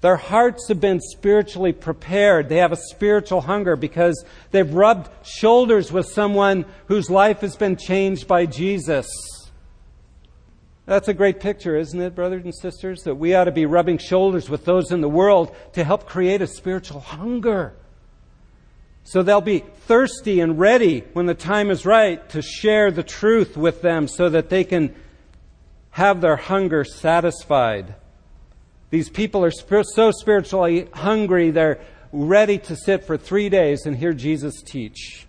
Their 0.00 0.16
hearts 0.16 0.68
have 0.68 0.80
been 0.80 1.00
spiritually 1.00 1.72
prepared. 1.72 2.48
They 2.48 2.56
have 2.56 2.72
a 2.72 2.76
spiritual 2.76 3.42
hunger 3.42 3.76
because 3.76 4.24
they've 4.50 4.72
rubbed 4.72 5.10
shoulders 5.26 5.92
with 5.92 6.06
someone 6.06 6.64
whose 6.86 7.10
life 7.10 7.40
has 7.40 7.56
been 7.56 7.76
changed 7.76 8.26
by 8.26 8.46
Jesus. 8.46 9.06
That's 10.86 11.08
a 11.08 11.14
great 11.14 11.38
picture, 11.38 11.76
isn't 11.76 12.00
it, 12.00 12.14
brothers 12.14 12.44
and 12.44 12.54
sisters? 12.54 13.02
That 13.02 13.16
we 13.16 13.34
ought 13.34 13.44
to 13.44 13.52
be 13.52 13.66
rubbing 13.66 13.98
shoulders 13.98 14.48
with 14.48 14.64
those 14.64 14.90
in 14.90 15.02
the 15.02 15.08
world 15.08 15.54
to 15.74 15.84
help 15.84 16.06
create 16.06 16.40
a 16.40 16.46
spiritual 16.46 17.00
hunger. 17.00 17.74
So 19.04 19.22
they'll 19.22 19.40
be 19.40 19.64
thirsty 19.86 20.40
and 20.40 20.58
ready 20.58 21.04
when 21.12 21.26
the 21.26 21.34
time 21.34 21.70
is 21.70 21.84
right 21.84 22.26
to 22.30 22.42
share 22.42 22.90
the 22.90 23.02
truth 23.02 23.56
with 23.56 23.82
them 23.82 24.08
so 24.08 24.30
that 24.30 24.48
they 24.48 24.64
can 24.64 24.94
have 25.90 26.20
their 26.20 26.36
hunger 26.36 26.84
satisfied. 26.84 27.94
These 28.90 29.08
people 29.08 29.44
are 29.44 29.52
so 29.52 30.10
spiritually 30.10 30.88
hungry, 30.92 31.50
they're 31.50 31.80
ready 32.12 32.58
to 32.58 32.76
sit 32.76 33.04
for 33.04 33.16
three 33.16 33.48
days 33.48 33.86
and 33.86 33.96
hear 33.96 34.12
Jesus 34.12 34.62
teach. 34.62 35.26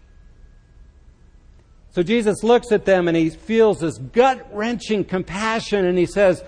So 1.91 2.03
Jesus 2.03 2.44
looks 2.44 2.72
at 2.72 2.86
them 2.86 3.08
and 3.08 3.18
he 3.18 3.30
feels 3.30 3.82
this 3.82 3.98
gut 3.98 4.48
wrenching 4.53 5.03
compassion 5.03 5.86
and 5.86 5.98
he 5.98 6.06
says 6.06 6.44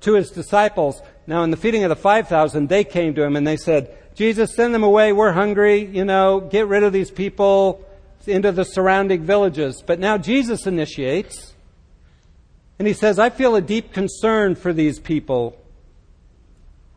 to 0.00 0.14
his 0.14 0.30
disciples, 0.30 1.00
now 1.26 1.42
in 1.42 1.50
the 1.50 1.56
feeding 1.56 1.84
of 1.84 1.88
the 1.88 1.96
5,000, 1.96 2.68
they 2.68 2.84
came 2.84 3.14
to 3.14 3.22
him 3.22 3.36
and 3.36 3.46
they 3.46 3.56
said, 3.56 3.96
Jesus, 4.14 4.54
send 4.56 4.74
them 4.74 4.82
away. 4.82 5.12
We're 5.12 5.32
hungry. 5.32 5.84
You 5.84 6.04
know, 6.04 6.40
get 6.40 6.66
rid 6.66 6.82
of 6.82 6.92
these 6.92 7.10
people 7.10 7.84
into 8.26 8.50
the 8.50 8.64
surrounding 8.64 9.22
villages. 9.22 9.82
But 9.86 10.00
now 10.00 10.18
Jesus 10.18 10.66
initiates 10.66 11.54
and 12.78 12.88
he 12.88 12.94
says, 12.94 13.18
I 13.18 13.30
feel 13.30 13.54
a 13.56 13.60
deep 13.60 13.92
concern 13.92 14.54
for 14.54 14.72
these 14.72 14.98
people. 14.98 15.57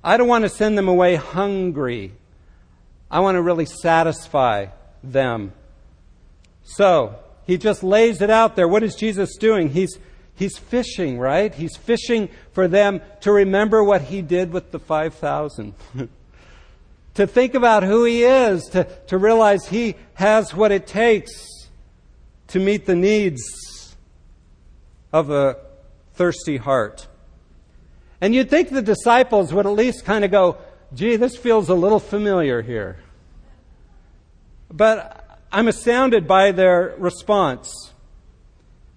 I 0.03 0.17
don't 0.17 0.27
want 0.27 0.43
to 0.43 0.49
send 0.49 0.77
them 0.77 0.87
away 0.87 1.15
hungry. 1.15 2.13
I 3.09 3.19
want 3.19 3.35
to 3.35 3.41
really 3.41 3.65
satisfy 3.65 4.67
them. 5.03 5.53
So, 6.63 7.15
he 7.45 7.57
just 7.57 7.83
lays 7.83 8.21
it 8.21 8.29
out 8.29 8.55
there. 8.55 8.67
What 8.67 8.83
is 8.83 8.95
Jesus 8.95 9.35
doing? 9.37 9.69
He's, 9.69 9.99
he's 10.35 10.57
fishing, 10.57 11.19
right? 11.19 11.53
He's 11.53 11.75
fishing 11.75 12.29
for 12.53 12.67
them 12.67 13.01
to 13.21 13.31
remember 13.31 13.83
what 13.83 14.03
he 14.03 14.21
did 14.21 14.51
with 14.51 14.71
the 14.71 14.79
5,000. 14.79 15.73
to 17.15 17.27
think 17.27 17.53
about 17.53 17.83
who 17.83 18.05
he 18.05 18.23
is, 18.23 18.63
to, 18.69 18.85
to 19.07 19.17
realize 19.17 19.67
he 19.67 19.95
has 20.15 20.53
what 20.53 20.71
it 20.71 20.87
takes 20.87 21.31
to 22.47 22.59
meet 22.59 22.85
the 22.85 22.95
needs 22.95 23.95
of 25.13 25.29
a 25.29 25.57
thirsty 26.13 26.57
heart. 26.57 27.07
And 28.21 28.35
you'd 28.35 28.51
think 28.51 28.69
the 28.69 28.83
disciples 28.83 29.51
would 29.51 29.65
at 29.65 29.73
least 29.73 30.05
kind 30.05 30.23
of 30.23 30.29
go, 30.29 30.57
gee, 30.93 31.15
this 31.15 31.35
feels 31.35 31.69
a 31.69 31.73
little 31.73 31.99
familiar 31.99 32.61
here. 32.61 32.99
But 34.71 35.39
I'm 35.51 35.67
astounded 35.67 36.27
by 36.27 36.51
their 36.51 36.93
response. 36.99 37.91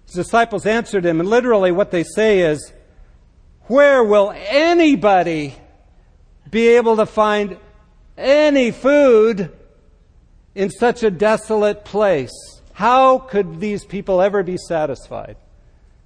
The 0.07 0.23
disciples 0.23 0.67
answered 0.67 1.05
him, 1.05 1.19
and 1.19 1.27
literally 1.27 1.71
what 1.71 1.91
they 1.91 2.03
say 2.03 2.41
is, 2.41 2.71
Where 3.63 4.03
will 4.03 4.31
anybody 4.35 5.55
be 6.49 6.67
able 6.69 6.97
to 6.97 7.07
find 7.07 7.57
any 8.17 8.71
food 8.71 9.51
in 10.53 10.69
such 10.69 11.01
a 11.03 11.09
desolate 11.09 11.83
place? 11.83 12.31
How 12.73 13.17
could 13.17 13.59
these 13.59 13.83
people 13.83 14.21
ever 14.21 14.43
be 14.43 14.57
satisfied? 14.57 15.37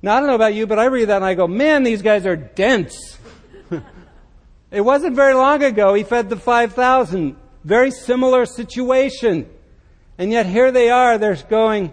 Now, 0.01 0.15
I 0.15 0.19
don't 0.19 0.27
know 0.27 0.35
about 0.35 0.53
you, 0.53 0.65
but 0.65 0.79
I 0.79 0.85
read 0.85 1.09
that 1.09 1.17
and 1.17 1.25
I 1.25 1.33
go, 1.33 1.47
man, 1.47 1.83
these 1.83 2.01
guys 2.01 2.25
are 2.25 2.37
dense. 2.37 3.17
it 4.71 4.81
wasn't 4.81 5.15
very 5.15 5.33
long 5.33 5.61
ago 5.61 5.93
he 5.93 6.03
fed 6.03 6.29
the 6.29 6.37
5,000. 6.37 7.35
Very 7.63 7.91
similar 7.91 8.45
situation. 8.45 9.49
And 10.17 10.31
yet 10.31 10.45
here 10.45 10.71
they 10.71 10.89
are, 10.89 11.17
they're 11.17 11.35
going, 11.35 11.91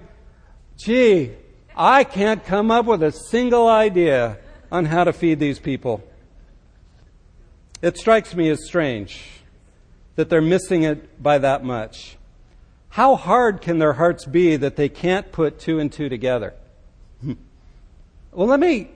gee, 0.77 1.33
I 1.77 2.05
can't 2.05 2.45
come 2.45 2.71
up 2.71 2.87
with 2.87 3.03
a 3.03 3.13
single 3.13 3.69
idea 3.69 4.39
on 4.71 4.85
how 4.85 5.05
to 5.05 5.13
feed 5.13 5.41
these 5.41 5.59
people. 5.59 6.03
It 7.83 7.99
strikes 7.99 8.35
me 8.35 8.49
as 8.51 8.65
strange 8.65 9.23
that 10.15 10.31
they're 10.31 10.41
missing 10.41 10.83
it 10.83 11.23
by 11.23 11.39
that 11.39 11.65
much. 11.65 12.17
How 12.89 13.17
hard 13.17 13.61
can 13.61 13.79
their 13.79 13.93
hearts 13.93 14.25
be 14.25 14.57
that 14.57 14.77
they 14.77 14.89
can't 14.89 15.31
put 15.31 15.59
two 15.59 15.79
and 15.79 15.93
two 15.93 16.09
together? 16.09 16.55
Well, 18.37 18.49
let 18.49 18.61
me 18.61 18.91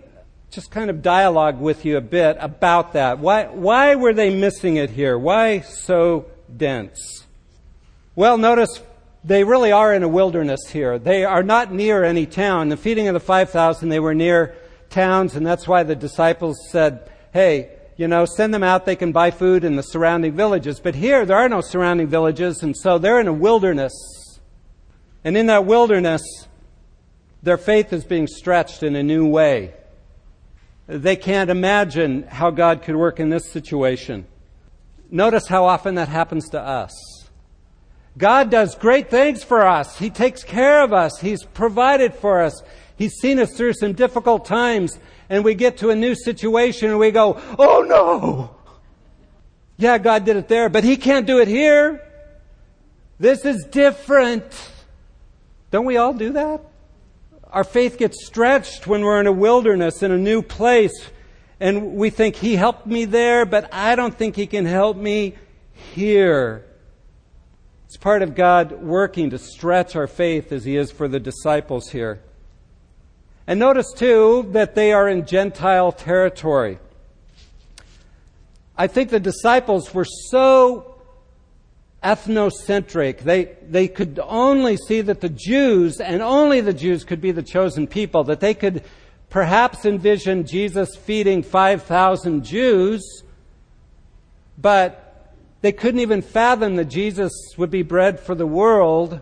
just 0.51 0.71
kind 0.71 0.91
of 0.91 1.01
dialogue 1.01 1.63
with 1.63 1.87
you 1.87 1.97
a 1.97 2.03
bit 2.03 2.37
about 2.41 2.93
that. 2.93 3.21
Why, 3.21 3.47
why 3.47 3.95
were 3.95 4.13
they 4.13 4.29
missing 4.29 4.77
it 4.77 4.91
here? 4.91 5.19
Why 5.19 5.61
so 5.61 6.27
dense? 6.55 7.25
Well, 8.15 8.37
notice 8.37 8.83
they 9.25 9.43
really 9.43 9.73
are 9.73 9.95
in 9.95 10.03
a 10.03 10.09
wilderness 10.09 10.61
here. 10.69 10.99
They 10.99 11.25
are 11.25 11.43
not 11.43 11.73
near 11.73 12.05
any 12.05 12.27
town. 12.27 12.69
The 12.69 12.77
feeding 12.77 13.09
of 13.09 13.15
the 13.15 13.21
5,000, 13.21 13.89
they 13.89 13.99
were 13.99 14.13
near 14.13 14.55
towns, 14.91 15.35
and 15.37 15.47
that's 15.47 15.67
why 15.67 15.85
the 15.85 15.97
disciples 15.97 16.59
said, 16.71 17.11
hey, 17.33 17.71
you 17.97 18.09
know, 18.09 18.27
send 18.27 18.53
them 18.53 18.63
out. 18.63 18.85
They 18.85 18.95
can 18.95 19.11
buy 19.11 19.31
food 19.31 19.65
in 19.65 19.75
the 19.75 19.83
surrounding 19.83 20.37
villages. 20.37 20.81
But 20.81 20.97
here, 20.97 21.25
there 21.25 21.39
are 21.39 21.49
no 21.49 21.63
surrounding 21.63 22.09
villages, 22.09 22.63
and 22.63 22.77
so 22.77 22.99
they're 22.99 23.21
in 23.21 23.27
a 23.27 23.33
wilderness. 23.33 23.95
And 25.25 25.35
in 25.35 25.47
that 25.47 25.65
wilderness, 25.65 26.21
their 27.43 27.59
faith 27.59 27.93
is 27.93 28.05
being 28.05 28.27
stretched 28.27 28.83
in 28.83 28.97
a 28.97 29.03
new 29.03 29.27
way. 29.27 29.75
They 30.87 31.17
can't 31.17 31.51
imagine 31.51 32.25
how 32.25 32.51
God 32.51 32.83
could 32.83 32.97
work 32.97 33.21
in 33.21 33.31
this 33.31 33.51
situation. 33.51 34.27
Notice 35.11 35.47
how 35.47 35.65
often 35.65 35.95
that 35.95 36.09
happens 36.09 36.49
to 36.51 36.61
us. 36.61 36.93
God 38.19 38.51
does 38.51 38.75
great 38.75 39.09
things 39.09 39.43
for 39.45 39.67
us. 39.67 39.99
He 39.99 40.11
takes 40.11 40.43
care 40.43 40.83
of 40.83 40.93
us. 40.93 41.21
He's 41.21 41.45
provided 41.45 42.15
for 42.15 42.43
us. 42.43 42.61
He's 42.97 43.15
seen 43.15 43.39
us 43.39 43.53
through 43.57 43.75
some 43.75 43.93
difficult 43.93 44.45
times 44.45 44.99
and 45.31 45.45
we 45.45 45.55
get 45.55 45.79
to 45.79 45.91
a 45.91 45.95
new 45.95 46.15
situation 46.15 46.91
and 46.91 46.99
we 46.99 47.13
go, 47.13 47.41
oh 47.59 47.83
no! 47.83 48.57
Yeah, 49.77 49.97
God 49.97 50.25
did 50.25 50.37
it 50.37 50.49
there, 50.49 50.69
but 50.69 50.85
He 50.85 50.97
can't 50.97 51.27
do 51.27 51.39
it 51.39 51.49
here. 51.49 52.07
This 53.19 53.45
is 53.45 53.65
different. 53.65 54.45
Don't 55.71 55.87
we 55.87 55.97
all 55.97 56.13
do 56.13 56.33
that? 56.33 56.61
Our 57.53 57.65
faith 57.65 57.99
gets 57.99 58.25
stretched 58.27 58.87
when 58.87 59.03
we're 59.03 59.21
in 59.21 59.27
a 59.27 59.33
wilderness, 59.33 60.03
in 60.03 60.13
a 60.13 60.19
new 60.19 60.43
place, 60.43 61.11
and 61.59 61.95
we 61.95 62.11
think, 62.11 62.37
He 62.37 62.57
helped 62.57 62.87
me 62.87 63.05
there, 63.05 63.45
but 63.45 63.73
I 63.73 63.97
don't 63.97 64.17
think 64.17 64.37
He 64.37 64.47
can 64.47 64.65
help 64.65 64.97
me 64.97 65.35
here. 65.95 66.65
It's 67.87 67.97
part 67.97 68.23
of 68.23 68.35
God 68.35 68.83
working 68.83 69.31
to 69.31 69.39
stretch 69.39 69.97
our 69.97 70.07
faith 70.07 70.53
as 70.53 70.65
He 70.65 70.77
is 70.77 70.91
for 70.93 71.09
the 71.09 71.21
disciples 71.21 71.91
here. 71.91 72.21
And 73.47 73.59
notice 73.59 73.93
too 73.93 74.49
that 74.53 74.75
they 74.75 74.93
are 74.93 75.09
in 75.09 75.27
Gentile 75.27 75.91
territory. 75.91 76.79
I 78.77 78.87
think 78.87 79.11
the 79.11 79.21
disciples 79.21 79.93
were 79.93 80.07
so 80.07 80.90
ethnocentric. 82.03 83.21
They, 83.21 83.57
they 83.69 83.89
could 83.89 84.21
only 84.23 84.77
see 84.77 85.01
that 85.03 85.21
the 85.21 85.29
Jews, 85.29 86.01
and 86.01 86.23
only 86.23 86.61
the 86.61 86.73
Jews, 86.73 87.05
could 87.05 87.21
be 87.21 87.33
the 87.33 87.43
chosen 87.43 87.87
people, 87.87 88.25
that 88.25 88.41
they 88.41 88.55
could 88.55 88.85
perhaps 89.29 89.85
envision 89.85 90.47
Jesus 90.47 90.97
feeding 90.97 91.43
5,000 91.43 92.45
Jews, 92.45 93.23
but 94.59 95.35
they 95.61 95.73
couldn't 95.73 96.01
even 96.01 96.23
fathom 96.23 96.77
that 96.77 96.87
Jesus 96.87 97.33
would 97.57 97.71
be 97.71 97.83
bread 97.83 98.19
for 98.19 98.35
the 98.35 98.47
world, 98.47 99.21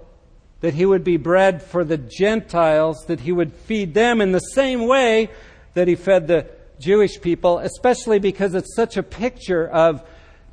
that 0.61 0.75
he 0.75 0.87
would 0.87 1.05
be 1.05 1.17
bread 1.17 1.63
for 1.63 1.85
the 1.85 1.99
Gentiles, 1.99 3.05
that 3.07 3.21
he 3.21 3.33
would 3.33 3.53
feed 3.53 3.95
them 3.95 4.21
in 4.21 4.33
the 4.33 4.41
same 4.41 4.87
way 4.87 5.31
that 5.75 5.89
he 5.89 5.95
fed 5.95 6.27
the 6.27 6.47
Jewish 6.81 7.21
people, 7.21 7.59
especially 7.59 8.19
because 8.19 8.55
it's 8.55 8.75
such 8.75 8.97
a 8.97 9.03
picture 9.03 9.69
of 9.69 10.03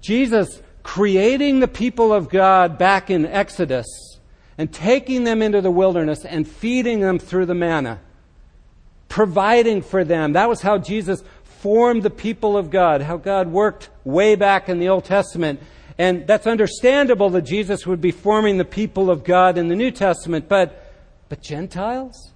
Jesus 0.02 0.62
creating 0.86 1.62
the 1.62 1.68
people 1.68 2.14
of 2.14 2.30
God 2.30 2.78
back 2.78 3.10
in 3.10 3.26
Exodus 3.26 3.88
and 4.56 4.72
taking 4.72 5.24
them 5.24 5.42
into 5.42 5.60
the 5.60 5.72
wilderness 5.72 6.24
and 6.24 6.48
feeding 6.48 7.00
them 7.00 7.18
through 7.18 7.48
the 7.48 7.56
manna, 7.56 8.00
providing 9.10 9.82
for 9.82 10.04
them. 10.04 10.34
That 10.34 10.48
was 10.48 10.62
how 10.62 10.78
Jesus 10.78 11.24
formed 11.44 12.04
the 12.04 12.12
people 12.12 12.56
of 12.56 12.70
God, 12.70 13.02
how 13.02 13.18
God 13.18 13.48
worked 13.48 13.90
way 14.04 14.36
back 14.36 14.70
in 14.70 14.78
the 14.78 14.90
Old 14.90 15.06
Testament. 15.06 15.60
And 15.98 16.28
that's 16.28 16.46
understandable 16.46 17.32
that 17.32 17.42
Jesus 17.42 17.88
would 17.88 18.00
be 18.00 18.12
forming 18.12 18.58
the 18.58 18.64
people 18.64 19.10
of 19.10 19.24
God 19.24 19.58
in 19.58 19.70
the 19.70 19.76
New 19.76 19.90
Testament, 19.90 20.48
but, 20.48 20.94
but 21.30 21.42
Gentiles? 21.42 22.32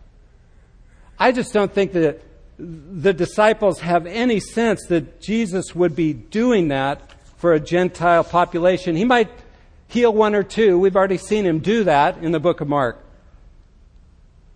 I 1.20 1.34
just 1.34 1.54
don't 1.54 1.72
think 1.72 1.92
that 1.94 2.20
the 2.58 3.14
disciples 3.14 3.82
have 3.82 4.08
any 4.08 4.40
sense 4.40 4.88
that 4.88 5.22
Jesus 5.22 5.76
would 5.76 5.96
be 5.96 6.14
doing 6.14 6.70
that 6.70 7.14
for 7.40 7.54
a 7.54 7.60
Gentile 7.60 8.24
population. 8.24 8.96
He 8.96 9.06
might 9.06 9.30
heal 9.88 10.14
one 10.14 10.36
or 10.36 10.44
two. 10.44 10.78
We've 10.78 10.96
already 10.96 11.18
seen 11.18 11.46
him 11.46 11.60
do 11.60 11.86
that 11.86 12.18
in 12.18 12.32
the 12.32 12.40
book 12.40 12.62
of 12.62 12.68
Mark. 12.68 13.04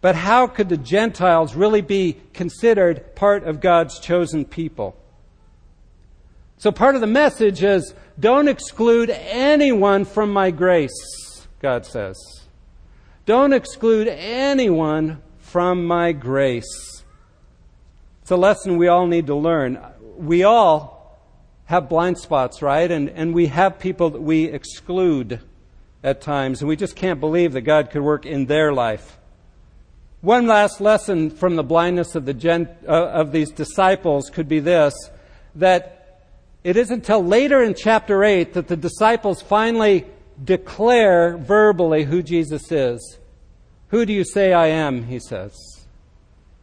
But 0.01 0.15
how 0.15 0.47
could 0.47 0.67
the 0.67 0.77
Gentiles 0.77 1.55
really 1.55 1.81
be 1.81 2.17
considered 2.33 3.15
part 3.15 3.45
of 3.45 3.61
God's 3.61 3.99
chosen 3.99 4.43
people? 4.43 4.97
So 6.57 6.73
part 6.73 6.95
of 6.95 7.01
the 7.01 7.07
message 7.07 7.63
is 7.63 7.93
don't 8.19 8.49
exclude 8.49 9.09
anyone 9.09 10.03
from 10.03 10.33
my 10.33 10.51
grace, 10.51 11.47
God 11.61 11.85
says. 11.85 12.17
Don't 13.25 13.53
exclude 13.53 14.09
anyone 14.09 15.21
from 15.39 15.85
my 15.85 16.11
grace. 16.11 17.03
It's 18.21 18.31
a 18.31 18.35
lesson 18.35 18.77
we 18.77 18.89
all 18.89 19.07
need 19.07 19.27
to 19.27 19.35
learn. 19.35 19.79
We 20.17 20.43
all 20.43 21.02
have 21.65 21.89
blind 21.89 22.17
spots, 22.17 22.61
right? 22.61 22.89
And, 22.89 23.09
and 23.09 23.33
we 23.33 23.47
have 23.47 23.79
people 23.79 24.11
that 24.11 24.21
we 24.21 24.45
exclude 24.45 25.39
at 26.03 26.21
times, 26.21 26.61
and 26.61 26.67
we 26.67 26.75
just 26.75 26.95
can't 26.95 27.19
believe 27.19 27.53
that 27.53 27.61
God 27.61 27.89
could 27.89 28.01
work 28.01 28.25
in 28.25 28.45
their 28.45 28.73
life. 28.73 29.17
One 30.21 30.47
last 30.47 30.79
lesson 30.79 31.29
from 31.29 31.55
the 31.55 31.63
blindness 31.63 32.15
of, 32.15 32.25
the 32.25 32.33
gen, 32.33 32.69
uh, 32.87 32.91
of 32.91 33.31
these 33.31 33.51
disciples 33.51 34.29
could 34.29 34.47
be 34.47 34.59
this 34.59 34.93
that 35.55 36.21
it 36.63 36.77
isn't 36.77 36.95
until 36.95 37.23
later 37.23 37.61
in 37.61 37.73
chapter 37.75 38.23
8 38.23 38.53
that 38.53 38.67
the 38.67 38.77
disciples 38.77 39.41
finally 39.41 40.05
declare 40.41 41.37
verbally 41.37 42.05
who 42.05 42.23
Jesus 42.23 42.71
is. 42.71 43.19
Who 43.89 44.05
do 44.05 44.13
you 44.13 44.23
say 44.23 44.53
I 44.53 44.67
am? 44.67 45.03
He 45.03 45.19
says. 45.19 45.53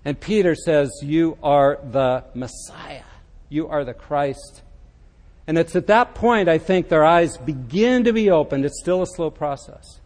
And 0.04 0.18
Peter 0.18 0.54
says, 0.54 0.90
You 1.02 1.36
are 1.42 1.78
the 1.84 2.24
Messiah. 2.34 3.04
You 3.48 3.68
are 3.68 3.84
the 3.84 3.94
Christ. 3.94 4.62
And 5.50 5.58
it's 5.58 5.74
at 5.74 5.88
that 5.88 6.14
point, 6.14 6.48
I 6.48 6.58
think, 6.58 6.88
their 6.88 7.04
eyes 7.04 7.36
begin 7.36 8.04
to 8.04 8.12
be 8.12 8.30
opened. 8.30 8.64
It's 8.64 8.78
still 8.78 9.02
a 9.02 9.06
slow 9.08 9.30
process. 9.30 9.98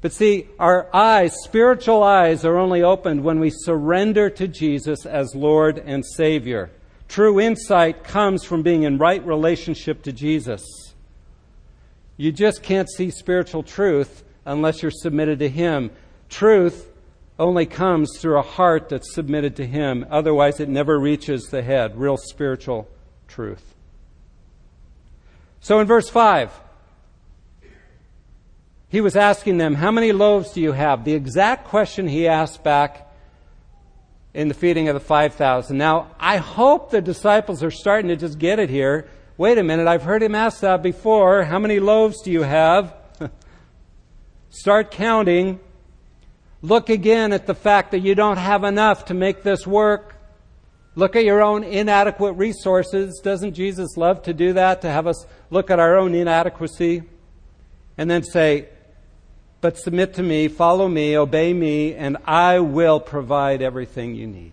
But 0.00 0.12
see, 0.12 0.46
our 0.56 0.88
eyes, 0.94 1.34
spiritual 1.42 2.04
eyes, 2.04 2.44
are 2.44 2.56
only 2.56 2.84
opened 2.84 3.24
when 3.24 3.40
we 3.40 3.50
surrender 3.50 4.30
to 4.30 4.46
Jesus 4.46 5.04
as 5.04 5.34
Lord 5.34 5.78
and 5.78 6.06
Savior. 6.06 6.70
True 7.08 7.40
insight 7.40 8.04
comes 8.04 8.44
from 8.44 8.62
being 8.62 8.84
in 8.84 8.98
right 8.98 9.26
relationship 9.26 10.04
to 10.04 10.12
Jesus. 10.12 10.62
You 12.16 12.30
just 12.30 12.62
can't 12.62 12.88
see 12.88 13.10
spiritual 13.10 13.64
truth 13.64 14.22
unless 14.44 14.80
you're 14.80 14.92
submitted 14.92 15.40
to 15.40 15.48
Him. 15.48 15.90
Truth 16.28 16.88
only 17.36 17.66
comes 17.66 18.16
through 18.20 18.38
a 18.38 18.42
heart 18.42 18.90
that's 18.90 19.12
submitted 19.12 19.56
to 19.56 19.66
Him. 19.66 20.06
Otherwise, 20.08 20.60
it 20.60 20.68
never 20.68 21.00
reaches 21.00 21.46
the 21.46 21.62
head. 21.62 21.98
Real 21.98 22.16
spiritual 22.16 22.88
truth. 23.26 23.73
So 25.64 25.80
in 25.80 25.86
verse 25.86 26.10
5, 26.10 26.52
he 28.90 29.00
was 29.00 29.16
asking 29.16 29.56
them, 29.56 29.76
How 29.76 29.90
many 29.90 30.12
loaves 30.12 30.52
do 30.52 30.60
you 30.60 30.72
have? 30.72 31.06
The 31.06 31.14
exact 31.14 31.68
question 31.68 32.06
he 32.06 32.28
asked 32.28 32.62
back 32.62 33.10
in 34.34 34.48
the 34.48 34.54
feeding 34.54 34.88
of 34.88 34.94
the 34.94 35.00
5,000. 35.00 35.78
Now, 35.78 36.10
I 36.20 36.36
hope 36.36 36.90
the 36.90 37.00
disciples 37.00 37.62
are 37.62 37.70
starting 37.70 38.08
to 38.08 38.16
just 38.16 38.38
get 38.38 38.58
it 38.58 38.68
here. 38.68 39.08
Wait 39.38 39.56
a 39.56 39.62
minute, 39.62 39.88
I've 39.88 40.02
heard 40.02 40.22
him 40.22 40.34
ask 40.34 40.60
that 40.60 40.82
before. 40.82 41.44
How 41.44 41.58
many 41.58 41.80
loaves 41.80 42.20
do 42.20 42.30
you 42.30 42.42
have? 42.42 42.94
Start 44.50 44.90
counting. 44.90 45.60
Look 46.60 46.90
again 46.90 47.32
at 47.32 47.46
the 47.46 47.54
fact 47.54 47.92
that 47.92 48.00
you 48.00 48.14
don't 48.14 48.36
have 48.36 48.64
enough 48.64 49.06
to 49.06 49.14
make 49.14 49.42
this 49.42 49.66
work. 49.66 50.13
Look 50.96 51.16
at 51.16 51.24
your 51.24 51.42
own 51.42 51.64
inadequate 51.64 52.36
resources. 52.36 53.20
Doesn't 53.22 53.54
Jesus 53.54 53.96
love 53.96 54.22
to 54.22 54.32
do 54.32 54.52
that, 54.52 54.82
to 54.82 54.90
have 54.90 55.06
us 55.06 55.26
look 55.50 55.70
at 55.70 55.80
our 55.80 55.96
own 55.96 56.14
inadequacy? 56.14 57.02
And 57.98 58.10
then 58.10 58.22
say, 58.22 58.68
but 59.60 59.78
submit 59.78 60.14
to 60.14 60.22
me, 60.22 60.48
follow 60.48 60.88
me, 60.88 61.16
obey 61.16 61.52
me, 61.52 61.94
and 61.94 62.18
I 62.26 62.58
will 62.58 63.00
provide 63.00 63.62
everything 63.62 64.14
you 64.14 64.26
need. 64.26 64.52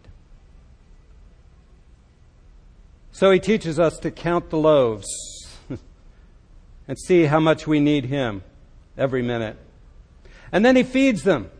So 3.12 3.30
he 3.30 3.40
teaches 3.40 3.78
us 3.78 3.98
to 4.00 4.10
count 4.10 4.50
the 4.50 4.58
loaves 4.58 5.08
and 6.88 6.98
see 6.98 7.26
how 7.26 7.40
much 7.40 7.68
we 7.68 7.80
need 7.80 8.06
him 8.06 8.42
every 8.98 9.22
minute. 9.22 9.58
And 10.52 10.64
then 10.66 10.76
he 10.76 10.84
feeds 10.84 11.24
them. 11.24 11.52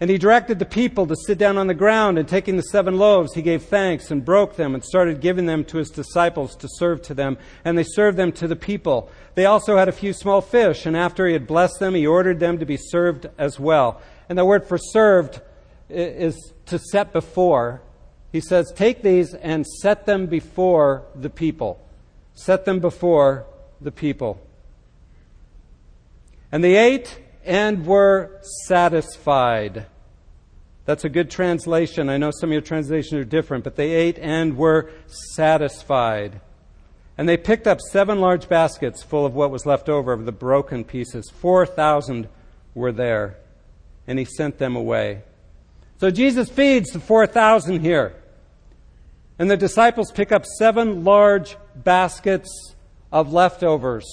And 0.00 0.10
he 0.10 0.18
directed 0.18 0.58
the 0.58 0.64
people 0.64 1.06
to 1.06 1.14
sit 1.14 1.38
down 1.38 1.56
on 1.56 1.68
the 1.68 1.74
ground, 1.74 2.18
and 2.18 2.28
taking 2.28 2.56
the 2.56 2.62
seven 2.64 2.98
loaves, 2.98 3.34
he 3.34 3.42
gave 3.42 3.62
thanks 3.62 4.10
and 4.10 4.24
broke 4.24 4.56
them 4.56 4.74
and 4.74 4.84
started 4.84 5.20
giving 5.20 5.46
them 5.46 5.64
to 5.66 5.78
his 5.78 5.90
disciples 5.90 6.56
to 6.56 6.68
serve 6.68 7.00
to 7.02 7.14
them. 7.14 7.38
And 7.64 7.78
they 7.78 7.84
served 7.84 8.16
them 8.16 8.32
to 8.32 8.48
the 8.48 8.56
people. 8.56 9.08
They 9.34 9.46
also 9.46 9.76
had 9.76 9.88
a 9.88 9.92
few 9.92 10.12
small 10.12 10.40
fish, 10.40 10.84
and 10.84 10.96
after 10.96 11.26
he 11.26 11.32
had 11.32 11.46
blessed 11.46 11.78
them, 11.78 11.94
he 11.94 12.06
ordered 12.06 12.40
them 12.40 12.58
to 12.58 12.66
be 12.66 12.76
served 12.76 13.28
as 13.38 13.60
well. 13.60 14.02
And 14.28 14.36
the 14.36 14.44
word 14.44 14.66
for 14.66 14.78
served 14.78 15.40
is 15.88 16.52
to 16.66 16.78
set 16.78 17.12
before. 17.12 17.80
He 18.32 18.40
says, 18.40 18.72
Take 18.74 19.02
these 19.02 19.32
and 19.34 19.64
set 19.64 20.06
them 20.06 20.26
before 20.26 21.04
the 21.14 21.30
people. 21.30 21.80
Set 22.34 22.64
them 22.64 22.80
before 22.80 23.46
the 23.80 23.92
people. 23.92 24.40
And 26.50 26.64
they 26.64 26.76
ate 26.76 27.20
and 27.44 27.86
were 27.86 28.40
satisfied. 28.66 29.86
That's 30.84 31.04
a 31.04 31.08
good 31.08 31.30
translation. 31.30 32.10
I 32.10 32.18
know 32.18 32.30
some 32.30 32.50
of 32.50 32.52
your 32.52 32.60
translations 32.60 33.14
are 33.14 33.24
different, 33.24 33.64
but 33.64 33.76
they 33.76 33.92
ate 33.92 34.18
and 34.18 34.56
were 34.56 34.90
satisfied. 35.06 36.40
And 37.16 37.28
they 37.28 37.36
picked 37.36 37.66
up 37.66 37.80
seven 37.80 38.20
large 38.20 38.48
baskets 38.48 39.02
full 39.02 39.24
of 39.24 39.34
what 39.34 39.50
was 39.50 39.64
left 39.64 39.88
over 39.88 40.12
of 40.12 40.26
the 40.26 40.32
broken 40.32 40.84
pieces. 40.84 41.30
4,000 41.30 42.28
were 42.74 42.92
there, 42.92 43.36
and 44.06 44.18
he 44.18 44.24
sent 44.24 44.58
them 44.58 44.76
away. 44.76 45.22
So 45.98 46.10
Jesus 46.10 46.50
feeds 46.50 46.90
the 46.90 47.00
4,000 47.00 47.80
here. 47.80 48.14
And 49.38 49.50
the 49.50 49.56
disciples 49.56 50.12
pick 50.12 50.32
up 50.32 50.44
seven 50.58 51.04
large 51.04 51.56
baskets 51.74 52.74
of 53.10 53.32
leftovers. 53.32 54.04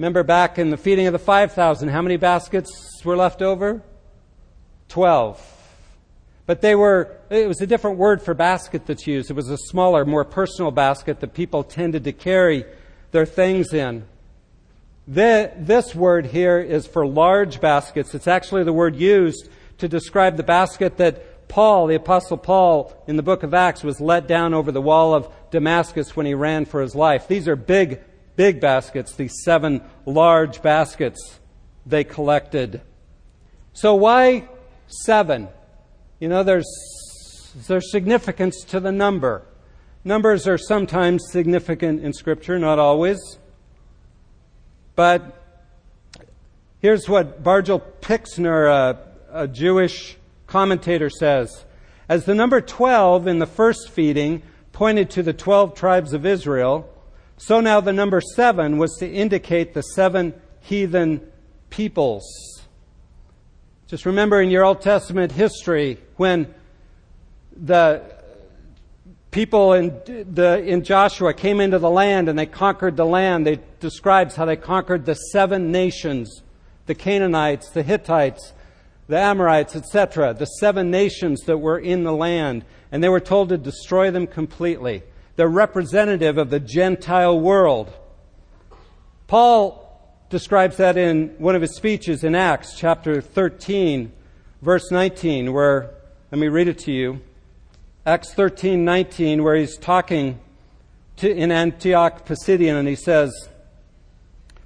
Remember 0.00 0.22
back 0.22 0.58
in 0.58 0.70
the 0.70 0.78
feeding 0.78 1.06
of 1.08 1.12
the 1.12 1.18
5,000, 1.18 1.88
how 1.88 2.00
many 2.00 2.16
baskets 2.16 3.02
were 3.04 3.18
left 3.18 3.42
over? 3.42 3.82
Twelve. 4.88 5.38
But 6.46 6.62
they 6.62 6.74
were, 6.74 7.18
it 7.28 7.46
was 7.46 7.60
a 7.60 7.66
different 7.66 7.98
word 7.98 8.22
for 8.22 8.32
basket 8.32 8.86
that's 8.86 9.06
used. 9.06 9.30
It 9.30 9.34
was 9.34 9.50
a 9.50 9.58
smaller, 9.58 10.06
more 10.06 10.24
personal 10.24 10.70
basket 10.70 11.20
that 11.20 11.34
people 11.34 11.62
tended 11.62 12.04
to 12.04 12.12
carry 12.12 12.64
their 13.10 13.26
things 13.26 13.74
in. 13.74 14.06
The, 15.06 15.52
this 15.58 15.94
word 15.94 16.24
here 16.24 16.58
is 16.58 16.86
for 16.86 17.06
large 17.06 17.60
baskets. 17.60 18.14
It's 18.14 18.26
actually 18.26 18.64
the 18.64 18.72
word 18.72 18.96
used 18.96 19.50
to 19.76 19.86
describe 19.86 20.38
the 20.38 20.42
basket 20.42 20.96
that 20.96 21.46
Paul, 21.46 21.88
the 21.88 21.96
Apostle 21.96 22.38
Paul, 22.38 23.04
in 23.06 23.16
the 23.16 23.22
book 23.22 23.42
of 23.42 23.52
Acts, 23.52 23.84
was 23.84 24.00
let 24.00 24.26
down 24.26 24.54
over 24.54 24.72
the 24.72 24.80
wall 24.80 25.12
of 25.12 25.28
Damascus 25.50 26.16
when 26.16 26.24
he 26.24 26.32
ran 26.32 26.64
for 26.64 26.80
his 26.80 26.94
life. 26.94 27.28
These 27.28 27.46
are 27.48 27.56
big 27.56 28.00
big 28.40 28.58
baskets, 28.58 29.16
these 29.16 29.42
seven 29.44 29.82
large 30.06 30.62
baskets 30.62 31.38
they 31.84 32.02
collected. 32.02 32.80
So 33.74 33.94
why 33.94 34.48
seven? 34.86 35.48
You 36.20 36.28
know, 36.28 36.42
there's, 36.42 36.64
there's 37.68 37.92
significance 37.92 38.64
to 38.68 38.80
the 38.80 38.92
number. 38.92 39.42
Numbers 40.04 40.48
are 40.48 40.56
sometimes 40.56 41.30
significant 41.30 42.02
in 42.02 42.14
Scripture, 42.14 42.58
not 42.58 42.78
always. 42.78 43.20
But 44.96 45.38
here's 46.78 47.10
what 47.10 47.42
Bargil 47.42 47.82
Pixner, 48.00 48.68
a, 48.68 48.98
a 49.30 49.48
Jewish 49.48 50.16
commentator, 50.46 51.10
says. 51.10 51.66
As 52.08 52.24
the 52.24 52.34
number 52.34 52.62
12 52.62 53.26
in 53.26 53.38
the 53.38 53.44
first 53.44 53.90
feeding 53.90 54.40
pointed 54.72 55.10
to 55.10 55.22
the 55.22 55.34
12 55.34 55.74
tribes 55.74 56.14
of 56.14 56.24
Israel, 56.24 56.90
so 57.40 57.60
now 57.62 57.80
the 57.80 57.92
number 57.92 58.20
seven 58.20 58.76
was 58.76 58.98
to 58.98 59.10
indicate 59.10 59.72
the 59.72 59.80
seven 59.80 60.34
heathen 60.60 61.26
peoples. 61.70 62.22
Just 63.86 64.04
remember 64.04 64.42
in 64.42 64.50
your 64.50 64.62
Old 64.62 64.82
Testament 64.82 65.32
history 65.32 65.98
when 66.16 66.54
the 67.56 68.02
people 69.30 69.72
in, 69.72 69.88
the, 70.04 70.62
in 70.62 70.84
Joshua 70.84 71.32
came 71.32 71.62
into 71.62 71.78
the 71.78 71.88
land 71.88 72.28
and 72.28 72.38
they 72.38 72.44
conquered 72.44 72.98
the 72.98 73.06
land, 73.06 73.48
it 73.48 73.80
describes 73.80 74.36
how 74.36 74.44
they 74.44 74.56
conquered 74.56 75.06
the 75.06 75.14
seven 75.14 75.72
nations 75.72 76.42
the 76.84 76.94
Canaanites, 76.94 77.70
the 77.70 77.82
Hittites, 77.82 78.52
the 79.08 79.18
Amorites, 79.18 79.76
etc., 79.76 80.34
the 80.34 80.44
seven 80.44 80.90
nations 80.90 81.40
that 81.46 81.56
were 81.56 81.78
in 81.78 82.04
the 82.04 82.12
land, 82.12 82.66
and 82.92 83.02
they 83.02 83.08
were 83.08 83.18
told 83.18 83.48
to 83.48 83.56
destroy 83.56 84.10
them 84.10 84.26
completely. 84.26 85.04
They're 85.36 85.48
representative 85.48 86.38
of 86.38 86.50
the 86.50 86.60
Gentile 86.60 87.38
world. 87.38 87.92
Paul 89.26 89.86
describes 90.28 90.76
that 90.76 90.96
in 90.96 91.34
one 91.38 91.54
of 91.54 91.62
his 91.62 91.76
speeches 91.76 92.24
in 92.24 92.34
Acts 92.34 92.74
chapter 92.76 93.20
13, 93.20 94.12
verse 94.62 94.90
19, 94.90 95.52
where, 95.52 95.94
let 96.30 96.38
me 96.38 96.48
read 96.48 96.68
it 96.68 96.78
to 96.80 96.92
you. 96.92 97.20
Acts 98.06 98.32
13, 98.34 98.84
19, 98.84 99.42
where 99.42 99.56
he's 99.56 99.76
talking 99.76 100.40
to, 101.16 101.30
in 101.30 101.52
Antioch 101.52 102.26
Pisidian, 102.26 102.76
and 102.76 102.88
he 102.88 102.96
says, 102.96 103.48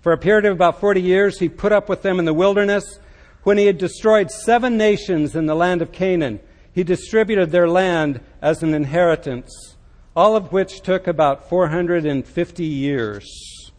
For 0.00 0.12
a 0.12 0.18
period 0.18 0.44
of 0.44 0.53
about 0.53 0.81
40 0.81 1.00
years, 1.00 1.38
he 1.38 1.48
put 1.48 1.72
up 1.72 1.88
with 1.88 2.03
them 2.03 2.18
in 2.18 2.24
the 2.24 2.35
wilderness. 2.35 3.00
When 3.42 3.59
he 3.59 3.66
had 3.66 3.79
destroyed 3.79 4.31
seven 4.31 4.77
nations 4.77 5.35
in 5.35 5.46
the 5.46 5.55
land 5.55 5.83
of 5.83 5.92
Canaan, 5.92 6.40
he 6.72 6.85
distributed 6.85 7.50
their 7.50 7.68
land 7.68 8.20
as 8.40 8.62
an 8.62 8.74
inheritance, 8.74 9.73
all 10.16 10.37
of 10.37 10.53
which 10.53 10.81
took 10.81 11.07
about 11.07 11.48
450 11.48 12.64
years. 12.64 13.72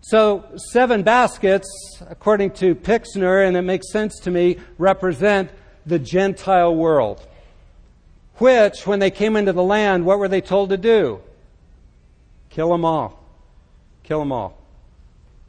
So, 0.00 0.44
seven 0.72 1.02
baskets, 1.02 1.68
according 2.08 2.52
to 2.52 2.74
Pixner, 2.74 3.42
and 3.42 3.56
it 3.56 3.62
makes 3.62 3.92
sense 3.92 4.18
to 4.20 4.30
me, 4.30 4.56
represent 4.78 5.50
the 5.84 5.98
Gentile 5.98 6.74
world. 6.74 7.26
Which, 8.36 8.86
when 8.86 9.00
they 9.00 9.10
came 9.10 9.36
into 9.36 9.52
the 9.52 9.62
land, 9.62 10.06
what 10.06 10.18
were 10.18 10.28
they 10.28 10.40
told 10.40 10.70
to 10.70 10.78
do? 10.78 11.20
Kill 12.48 12.70
them 12.70 12.84
all. 12.84 13.22
Kill 14.02 14.20
them 14.20 14.32
all. 14.32 14.56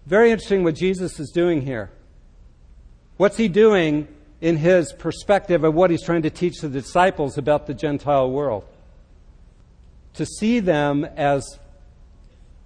Very 0.05 0.31
interesting 0.31 0.63
what 0.63 0.75
Jesus 0.75 1.19
is 1.19 1.29
doing 1.29 1.61
here. 1.61 1.91
What's 3.15 3.37
he 3.37 3.47
doing 3.47 4.07
in 4.41 4.57
his 4.57 4.91
perspective 4.91 5.63
of 5.63 5.73
what 5.73 5.91
he's 5.91 6.03
trying 6.03 6.23
to 6.23 6.29
teach 6.29 6.59
the 6.59 6.69
disciples 6.69 7.37
about 7.37 7.67
the 7.67 7.73
Gentile 7.73 8.29
world? 8.29 8.65
To 10.19 10.25
see 10.25 10.59
them 10.59 11.05
as 11.15 11.59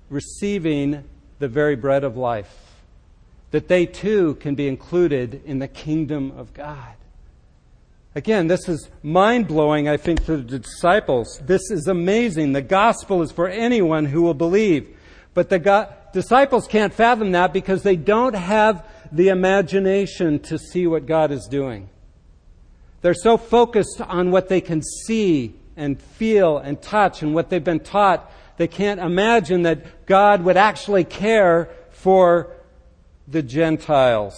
receiving 0.10 1.04
the 1.38 1.48
very 1.48 1.76
bread 1.76 2.04
of 2.04 2.18
life, 2.18 2.52
that 3.52 3.68
they 3.68 3.86
too 3.86 4.34
can 4.40 4.56
be 4.56 4.68
included 4.68 5.40
in 5.46 5.60
the 5.60 5.68
kingdom 5.68 6.32
of 6.36 6.56
God. 6.56 6.96
Again, 8.16 8.48
this 8.48 8.68
is 8.68 8.90
mind 9.04 9.48
blowing, 9.48 9.88
I 9.88 9.98
think, 9.98 10.26
to 10.26 10.38
the 10.38 10.58
disciples. 10.58 11.40
This 11.46 11.70
is 11.70 11.88
amazing. 11.88 12.54
The 12.54 12.64
gospel 12.64 13.22
is 13.22 13.32
for 13.32 13.48
anyone 13.48 14.06
who 14.06 14.24
will 14.24 14.34
believe. 14.34 14.98
But 15.36 15.50
the 15.50 15.60
go- 15.60 15.94
disciples 16.12 16.66
can't 16.66 16.92
fathom 16.92 17.34
that 17.34 17.54
because 17.54 17.84
they 17.84 17.98
don't 17.98 18.34
have 18.34 18.84
the 19.12 19.30
imagination 19.30 20.40
to 20.40 20.58
see 20.58 20.88
what 20.88 21.06
God 21.06 21.30
is 21.30 21.46
doing. 21.46 21.88
They're 23.04 23.14
so 23.14 23.38
focused 23.38 24.02
on 24.02 24.32
what 24.32 24.50
they 24.50 24.60
can 24.60 24.82
see 24.82 25.54
and 25.76 26.02
feel 26.02 26.58
and 26.58 26.82
touch 26.82 27.22
and 27.22 27.34
what 27.34 27.50
they've 27.50 27.64
been 27.64 27.80
taught 27.80 28.32
they 28.58 28.68
can't 28.68 29.00
imagine 29.00 29.64
that 29.64 30.06
God 30.06 30.44
would 30.44 30.58
actually 30.58 31.04
care 31.04 31.70
for 31.90 32.52
the 33.28 33.42
Gentiles. 33.42 34.36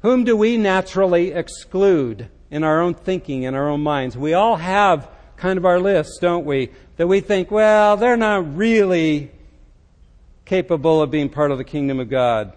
Whom 0.00 0.24
do 0.24 0.36
we 0.36 0.56
naturally 0.56 1.32
exclude 1.32 2.28
in 2.50 2.64
our 2.64 2.80
own 2.80 2.94
thinking, 2.94 3.44
in 3.44 3.54
our 3.54 3.68
own 3.68 3.82
minds? 3.82 4.16
We 4.16 4.34
all 4.34 4.56
have 4.56 5.08
kind 5.36 5.58
of 5.58 5.64
our 5.64 5.78
list, 5.78 6.20
don't 6.20 6.44
we? 6.44 6.70
That 6.96 7.06
we 7.06 7.20
think, 7.20 7.50
well, 7.50 7.96
they're 7.96 8.16
not 8.16 8.56
really 8.56 9.30
capable 10.44 11.00
of 11.00 11.10
being 11.10 11.28
part 11.28 11.50
of 11.52 11.58
the 11.58 11.64
kingdom 11.64 12.00
of 12.00 12.10
God. 12.10 12.52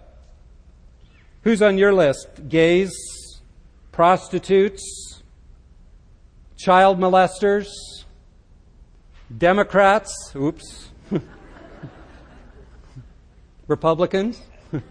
Who's 1.44 1.62
on 1.62 1.78
your 1.78 1.94
list? 1.94 2.50
Gays, 2.50 2.92
prostitutes, 3.92 5.05
child 6.66 7.00
molesters, 7.00 7.68
Democrats, 9.38 10.32
oops, 10.36 10.90
Republicans. 13.68 14.42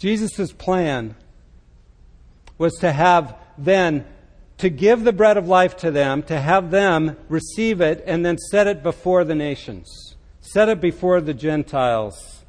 Jesus' 0.00 0.50
plan 0.50 1.14
was 2.58 2.74
to 2.80 2.90
have 2.90 3.36
then 3.56 4.04
to 4.58 4.68
give 4.68 5.04
the 5.04 5.12
bread 5.12 5.36
of 5.36 5.46
life 5.46 5.76
to 5.76 5.92
them, 5.92 6.24
to 6.24 6.36
have 6.36 6.72
them 6.72 7.16
receive 7.28 7.80
it, 7.80 8.02
and 8.08 8.26
then 8.26 8.38
set 8.38 8.66
it 8.66 8.82
before 8.82 9.22
the 9.22 9.36
nations, 9.36 10.16
set 10.40 10.68
it 10.68 10.80
before 10.80 11.20
the 11.20 11.34
Gentiles. 11.34 12.44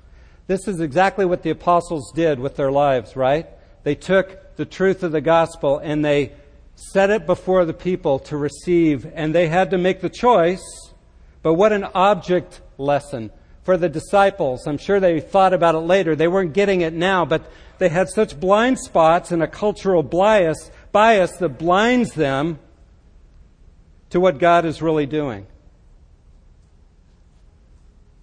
This 0.47 0.67
is 0.67 0.80
exactly 0.80 1.23
what 1.26 1.43
the 1.43 1.52
apostles 1.52 2.12
did 2.15 2.39
with 2.39 2.56
their 2.56 2.71
lives, 2.71 3.15
right? 3.15 3.47
They 3.84 3.93
took 3.93 4.56
the 4.56 4.65
truth 4.65 5.04
of 5.04 5.12
the 5.12 5.21
gospel 5.21 5.78
and 5.78 6.04
they 6.04 6.32
set 6.77 7.09
it 7.09 7.25
before 7.25 7.65
the 7.65 7.73
people 7.73 8.19
to 8.19 8.37
receive, 8.37 9.11
and 9.13 9.33
they 9.33 9.47
had 9.47 9.71
to 9.71 9.77
make 9.77 9.99
the 9.99 10.09
choice. 10.09 10.61
But 11.41 11.55
what 11.55 11.73
an 11.73 11.85
object 11.95 12.61
lesson 12.77 13.31
for 13.63 13.77
the 13.77 13.89
disciples. 13.89 14.67
I'm 14.67 14.77
sure 14.77 14.99
they 14.99 15.19
thought 15.19 15.53
about 15.53 15.75
it 15.75 15.79
later. 15.79 16.15
They 16.15 16.27
weren't 16.27 16.53
getting 16.53 16.81
it 16.81 16.93
now, 16.93 17.25
but 17.25 17.51
they 17.79 17.89
had 17.89 18.09
such 18.09 18.39
blind 18.39 18.79
spots 18.79 19.31
and 19.31 19.41
a 19.41 19.47
cultural 19.47 20.03
bias, 20.03 20.71
bias 20.91 21.31
that 21.37 21.57
blinds 21.57 22.13
them 22.13 22.59
to 24.11 24.19
what 24.19 24.37
God 24.37 24.63
is 24.63 24.81
really 24.81 25.05
doing. 25.05 25.47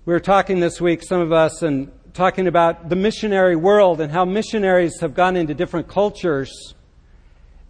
We 0.06 0.12
were 0.12 0.20
talking 0.20 0.60
this 0.60 0.80
week, 0.80 1.02
some 1.02 1.20
of 1.20 1.32
us, 1.32 1.62
and 1.62 1.90
talking 2.14 2.46
about 2.46 2.88
the 2.88 2.96
missionary 2.96 3.56
world 3.56 4.00
and 4.00 4.12
how 4.12 4.24
missionaries 4.24 5.00
have 5.00 5.14
gone 5.14 5.36
into 5.36 5.54
different 5.54 5.88
cultures 5.88 6.74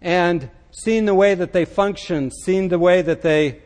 and 0.01 0.49
seen 0.75 1.05
the 1.05 1.15
way 1.15 1.35
that 1.35 1.53
they 1.53 1.65
function, 1.65 2.29
seen 2.29 2.67
the 2.67 2.79
way 2.79 3.01
that 3.01 3.21
they 3.21 3.61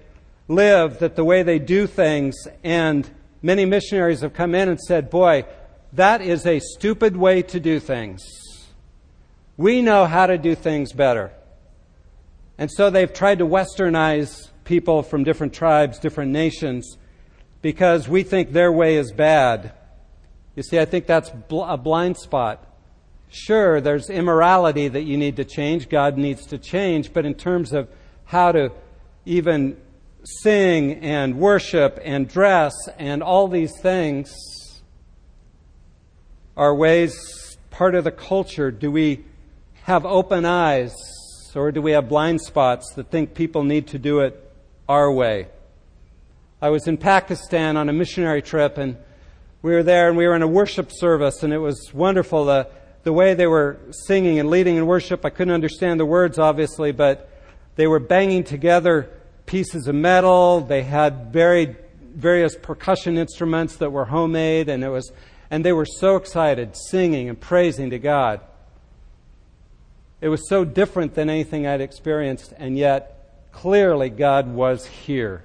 live, 0.48 1.00
that 1.00 1.16
the 1.16 1.24
way 1.24 1.44
they 1.44 1.60
do 1.60 1.88
things, 1.88 2.36
and 2.64 3.10
many 3.42 3.66
missionaries 3.66 4.22
have 4.22 4.34
come 4.34 4.54
in 4.54 4.70
and 4.70 4.80
said, 4.80 5.10
Boy, 5.10 5.46
that 5.94 6.22
is 6.22 6.46
a 6.46 6.60
stupid 6.60 7.18
way 7.18 7.42
to 7.42 7.60
do 7.60 7.80
things. 7.80 8.24
We 9.58 9.82
know 9.82 10.06
how 10.06 10.28
to 10.28 10.38
do 10.38 10.56
things 10.56 10.94
better. 10.94 11.32
And 12.58 12.70
so 12.72 12.90
they've 12.90 13.12
tried 13.12 13.40
to 13.40 13.46
westernize 13.46 14.50
people 14.64 15.02
from 15.02 15.24
different 15.24 15.54
tribes, 15.54 15.98
different 15.98 16.32
nations, 16.32 16.98
because 17.62 18.08
we 18.08 18.22
think 18.24 18.52
their 18.52 18.72
way 18.72 18.96
is 18.98 19.12
bad. 19.12 19.74
You 20.56 20.64
see, 20.64 20.80
I 20.80 20.86
think 20.86 21.08
that's 21.08 21.32
a 21.52 21.78
blind 21.78 22.18
spot. 22.18 22.69
Sure, 23.30 23.80
there's 23.80 24.10
immorality 24.10 24.88
that 24.88 25.04
you 25.04 25.18
need 25.18 25.36
to 25.36 25.46
change, 25.46 25.88
God 25.88 26.18
needs 26.18 26.48
to 26.48 26.58
change, 26.58 27.14
but 27.14 27.26
in 27.26 27.36
terms 27.36 27.74
of 27.74 27.88
how 28.26 28.52
to 28.52 28.72
even 29.26 29.78
sing 30.24 30.96
and 30.96 31.38
worship 31.38 32.00
and 32.04 32.28
dress 32.28 32.74
and 32.98 33.24
all 33.24 33.48
these 33.48 33.72
things 33.82 34.36
are 36.58 36.76
ways 36.76 37.58
part 37.70 37.96
of 37.96 38.04
the 38.04 38.12
culture. 38.12 38.72
Do 38.72 38.92
we 38.92 39.24
have 39.84 40.06
open 40.06 40.46
eyes 40.46 40.94
or 41.56 41.72
do 41.72 41.82
we 41.82 41.92
have 41.92 42.10
blind 42.10 42.42
spots 42.42 42.94
that 42.96 43.10
think 43.10 43.34
people 43.34 43.64
need 43.64 43.88
to 43.88 44.00
do 44.00 44.20
it 44.20 44.52
our 44.88 45.12
way? 45.12 45.48
I 46.62 46.70
was 46.70 46.88
in 46.88 46.98
Pakistan 46.98 47.78
on 47.78 47.88
a 47.88 47.94
missionary 47.94 48.42
trip 48.42 48.78
and 48.78 48.98
we 49.62 49.72
were 49.72 49.84
there 49.84 50.10
and 50.10 50.18
we 50.18 50.28
were 50.28 50.36
in 50.36 50.42
a 50.42 50.48
worship 50.48 50.92
service 50.92 51.44
and 51.44 51.54
it 51.54 51.60
was 51.60 51.94
wonderful. 51.94 52.46
The 52.46 52.68
the 53.10 53.14
way 53.14 53.34
they 53.34 53.48
were 53.48 53.80
singing 54.06 54.38
and 54.38 54.52
leading 54.52 54.76
in 54.76 54.86
worship. 54.86 55.26
I 55.26 55.32
couldn't 55.32 55.56
understand 55.56 56.00
the 56.00 56.06
words, 56.06 56.38
obviously, 56.38 56.92
but 56.92 57.28
they 57.76 57.88
were 57.88 57.98
banging 57.98 58.44
together 58.44 59.10
pieces 59.48 59.88
of 59.88 59.96
metal. 59.96 60.62
They 60.62 60.84
had 60.84 61.34
very 61.34 61.76
various 62.14 62.56
percussion 62.56 63.18
instruments 63.18 63.78
that 63.78 63.90
were 63.92 64.06
homemade, 64.06 64.70
and 64.70 64.84
it 64.84 64.90
was, 64.90 65.12
and 65.50 65.66
they 65.66 65.74
were 65.74 65.88
so 65.88 66.18
excited, 66.18 66.76
singing 66.92 67.30
and 67.30 67.42
praising 67.42 67.90
to 67.90 67.98
God. 67.98 68.42
It 70.22 70.30
was 70.30 70.48
so 70.48 70.64
different 70.64 71.16
than 71.16 71.32
anything 71.32 71.66
I'd 71.66 71.82
experienced, 71.82 72.54
and 72.58 72.78
yet 72.78 73.50
clearly 73.52 74.12
God 74.12 74.54
was 74.54 74.86
here. 74.86 75.42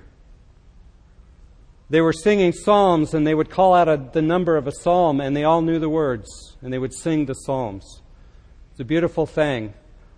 They 1.90 2.00
were 2.00 2.12
singing 2.12 2.52
psalms 2.52 3.14
and 3.14 3.26
they 3.26 3.34
would 3.34 3.50
call 3.50 3.74
out 3.74 3.88
a, 3.88 3.96
the 4.12 4.22
number 4.22 4.56
of 4.56 4.66
a 4.66 4.72
psalm 4.72 5.20
and 5.20 5.36
they 5.36 5.44
all 5.44 5.62
knew 5.62 5.78
the 5.78 5.88
words 5.88 6.56
and 6.62 6.72
they 6.72 6.78
would 6.78 6.94
sing 6.94 7.26
the 7.26 7.34
psalms. 7.34 8.00
It's 8.70 8.80
a 8.80 8.84
beautiful 8.84 9.26
thing. 9.26 9.74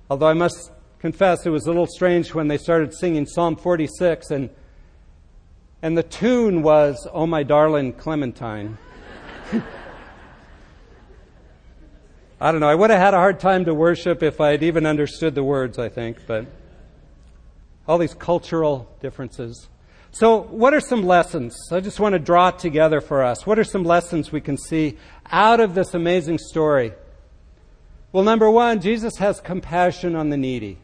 Although 0.09 0.29
I 0.29 0.35
must 0.35 0.71
confess 1.01 1.45
it 1.45 1.51
was 1.51 1.67
a 1.67 1.69
little 1.69 1.87
strange 1.87 2.33
when 2.33 2.49
they 2.49 2.59
started 2.59 2.95
singing 2.95 3.27
Psalm 3.27 3.57
46 3.57 4.31
and 4.31 4.51
and 5.83 5.97
the 5.97 6.03
tune 6.03 6.63
was 6.63 7.07
Oh 7.13 7.27
my 7.27 7.43
darling 7.43 7.93
Clementine. 7.93 8.79
I 12.41 12.53
don't 12.53 12.61
know. 12.61 12.69
I 12.69 12.75
would 12.75 12.91
have 12.91 12.99
had 12.99 13.15
a 13.15 13.19
hard 13.19 13.41
time 13.41 13.65
to 13.67 13.75
worship 13.75 14.23
if 14.23 14.41
I 14.41 14.51
had 14.51 14.63
even 14.63 14.85
understood 14.87 15.35
the 15.35 15.45
words, 15.45 15.79
I 15.79 15.89
think, 15.89 16.19
but 16.27 16.47
all 17.87 17.99
these 17.99 18.15
cultural 18.15 18.95
differences. 19.01 19.69
So, 20.19 20.39
what 20.39 20.73
are 20.73 20.81
some 20.81 21.03
lessons? 21.03 21.55
I 21.71 21.81
just 21.81 22.01
want 22.01 22.15
to 22.15 22.19
draw 22.19 22.49
it 22.49 22.59
together 22.59 23.03
for 23.03 23.23
us. 23.23 23.47
What 23.47 23.59
are 23.59 23.65
some 23.65 23.85
lessons 23.85 24.33
we 24.33 24.41
can 24.41 24.57
see 24.57 24.97
out 25.31 25.61
of 25.61 25.75
this 25.75 25.93
amazing 25.93 26.39
story? 26.39 26.95
Well, 28.13 28.25
number 28.25 28.51
one, 28.51 28.81
Jesus 28.81 29.19
has 29.19 29.43
compassion 29.43 30.17
on 30.17 30.31
the 30.31 30.39
needy. 30.39 30.79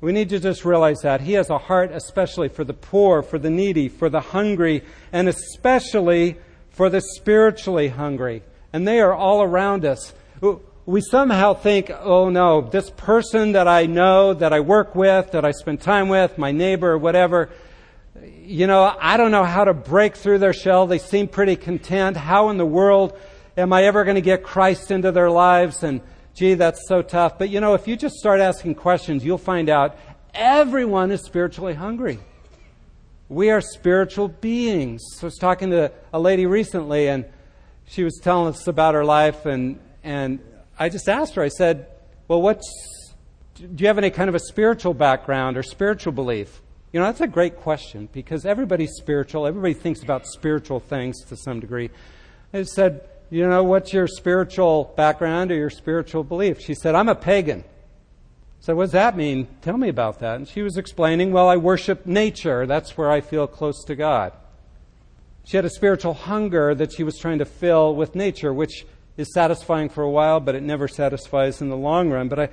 We 0.00 0.12
need 0.12 0.28
to 0.28 0.38
just 0.38 0.64
realize 0.64 1.00
that. 1.00 1.22
He 1.22 1.32
has 1.32 1.50
a 1.50 1.58
heart 1.58 1.90
especially 1.90 2.48
for 2.48 2.62
the 2.62 2.74
poor, 2.74 3.24
for 3.24 3.40
the 3.40 3.50
needy, 3.50 3.88
for 3.88 4.08
the 4.08 4.20
hungry, 4.20 4.84
and 5.12 5.28
especially 5.28 6.36
for 6.70 6.88
the 6.88 7.00
spiritually 7.00 7.88
hungry. 7.88 8.44
And 8.72 8.86
they 8.86 9.00
are 9.00 9.14
all 9.14 9.42
around 9.42 9.84
us. 9.84 10.14
We 10.84 11.00
somehow 11.00 11.54
think, 11.54 11.90
oh 11.90 12.28
no, 12.28 12.60
this 12.60 12.88
person 12.88 13.50
that 13.52 13.66
I 13.66 13.86
know, 13.86 14.32
that 14.32 14.52
I 14.52 14.60
work 14.60 14.94
with, 14.94 15.32
that 15.32 15.44
I 15.44 15.50
spend 15.50 15.80
time 15.80 16.08
with, 16.08 16.38
my 16.38 16.52
neighbor, 16.52 16.96
whatever, 16.96 17.50
you 18.46 18.66
know, 18.66 18.96
I 19.00 19.16
don't 19.16 19.30
know 19.30 19.44
how 19.44 19.64
to 19.64 19.74
break 19.74 20.16
through 20.16 20.38
their 20.38 20.52
shell. 20.52 20.86
They 20.86 20.98
seem 20.98 21.28
pretty 21.28 21.56
content. 21.56 22.16
How 22.16 22.50
in 22.50 22.56
the 22.56 22.66
world 22.66 23.18
am 23.56 23.72
I 23.72 23.84
ever 23.84 24.04
going 24.04 24.14
to 24.14 24.20
get 24.20 24.42
Christ 24.42 24.90
into 24.90 25.10
their 25.12 25.30
lives? 25.30 25.82
And 25.82 26.00
gee, 26.34 26.54
that's 26.54 26.86
so 26.86 27.02
tough. 27.02 27.38
But 27.38 27.50
you 27.50 27.60
know, 27.60 27.74
if 27.74 27.88
you 27.88 27.96
just 27.96 28.16
start 28.16 28.40
asking 28.40 28.76
questions, 28.76 29.24
you'll 29.24 29.38
find 29.38 29.68
out 29.68 29.98
everyone 30.34 31.10
is 31.10 31.22
spiritually 31.24 31.74
hungry. 31.74 32.18
We 33.28 33.50
are 33.50 33.60
spiritual 33.60 34.28
beings. 34.28 35.02
I 35.20 35.24
was 35.26 35.36
talking 35.38 35.70
to 35.70 35.90
a 36.12 36.20
lady 36.20 36.46
recently 36.46 37.08
and 37.08 37.24
she 37.86 38.04
was 38.04 38.20
telling 38.22 38.54
us 38.54 38.66
about 38.68 38.94
her 38.94 39.04
life 39.04 39.46
and, 39.46 39.80
and 40.04 40.38
I 40.78 40.88
just 40.88 41.08
asked 41.08 41.34
her, 41.34 41.42
I 41.42 41.48
said, 41.48 41.88
well, 42.28 42.42
what's, 42.42 43.14
do 43.56 43.68
you 43.76 43.86
have 43.88 43.98
any 43.98 44.10
kind 44.10 44.28
of 44.28 44.34
a 44.34 44.40
spiritual 44.40 44.94
background 44.94 45.56
or 45.56 45.62
spiritual 45.62 46.12
belief? 46.12 46.60
You 46.96 47.00
know, 47.00 47.08
that's 47.08 47.20
a 47.20 47.26
great 47.26 47.58
question 47.58 48.08
because 48.10 48.46
everybody's 48.46 48.92
spiritual. 48.92 49.46
Everybody 49.46 49.74
thinks 49.74 50.02
about 50.02 50.26
spiritual 50.26 50.80
things 50.80 51.22
to 51.26 51.36
some 51.36 51.60
degree. 51.60 51.90
I 52.54 52.62
said, 52.62 53.06
you 53.28 53.46
know, 53.46 53.62
what's 53.64 53.92
your 53.92 54.06
spiritual 54.06 54.94
background 54.96 55.52
or 55.52 55.56
your 55.56 55.68
spiritual 55.68 56.24
belief? 56.24 56.58
She 56.58 56.72
said, 56.72 56.94
I'm 56.94 57.10
a 57.10 57.14
pagan. 57.14 57.64
Said, 58.60 58.76
what 58.76 58.84
does 58.84 58.92
that 58.92 59.14
mean? 59.14 59.46
Tell 59.60 59.76
me 59.76 59.90
about 59.90 60.20
that. 60.20 60.36
And 60.36 60.48
she 60.48 60.62
was 60.62 60.78
explaining, 60.78 61.32
well, 61.32 61.50
I 61.50 61.58
worship 61.58 62.06
nature. 62.06 62.64
That's 62.64 62.96
where 62.96 63.10
I 63.10 63.20
feel 63.20 63.46
close 63.46 63.84
to 63.84 63.94
God. 63.94 64.32
She 65.44 65.58
had 65.58 65.66
a 65.66 65.70
spiritual 65.70 66.14
hunger 66.14 66.74
that 66.74 66.94
she 66.94 67.02
was 67.02 67.18
trying 67.18 67.40
to 67.40 67.44
fill 67.44 67.94
with 67.94 68.14
nature, 68.14 68.54
which 68.54 68.86
is 69.18 69.34
satisfying 69.34 69.90
for 69.90 70.02
a 70.02 70.10
while, 70.10 70.40
but 70.40 70.54
it 70.54 70.62
never 70.62 70.88
satisfies 70.88 71.60
in 71.60 71.68
the 71.68 71.76
long 71.76 72.08
run. 72.08 72.30
But 72.30 72.40
I, 72.40 72.48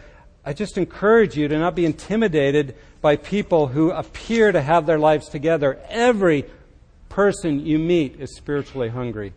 I 0.46 0.54
just 0.54 0.78
encourage 0.78 1.38
you 1.38 1.48
to 1.48 1.58
not 1.58 1.76
be 1.76 1.86
intimidated 1.86 2.76
by 3.02 3.16
people 3.16 3.68
who 3.68 3.92
appear 3.92 4.52
to 4.52 4.62
have 4.62 4.86
their 4.86 5.00
lives 5.00 5.30
together. 5.30 5.80
Every 5.90 6.46
person 7.10 7.66
you 7.66 7.80
meet 7.80 8.20
is 8.20 8.36
spiritually 8.36 8.90
hungry. 8.90 9.34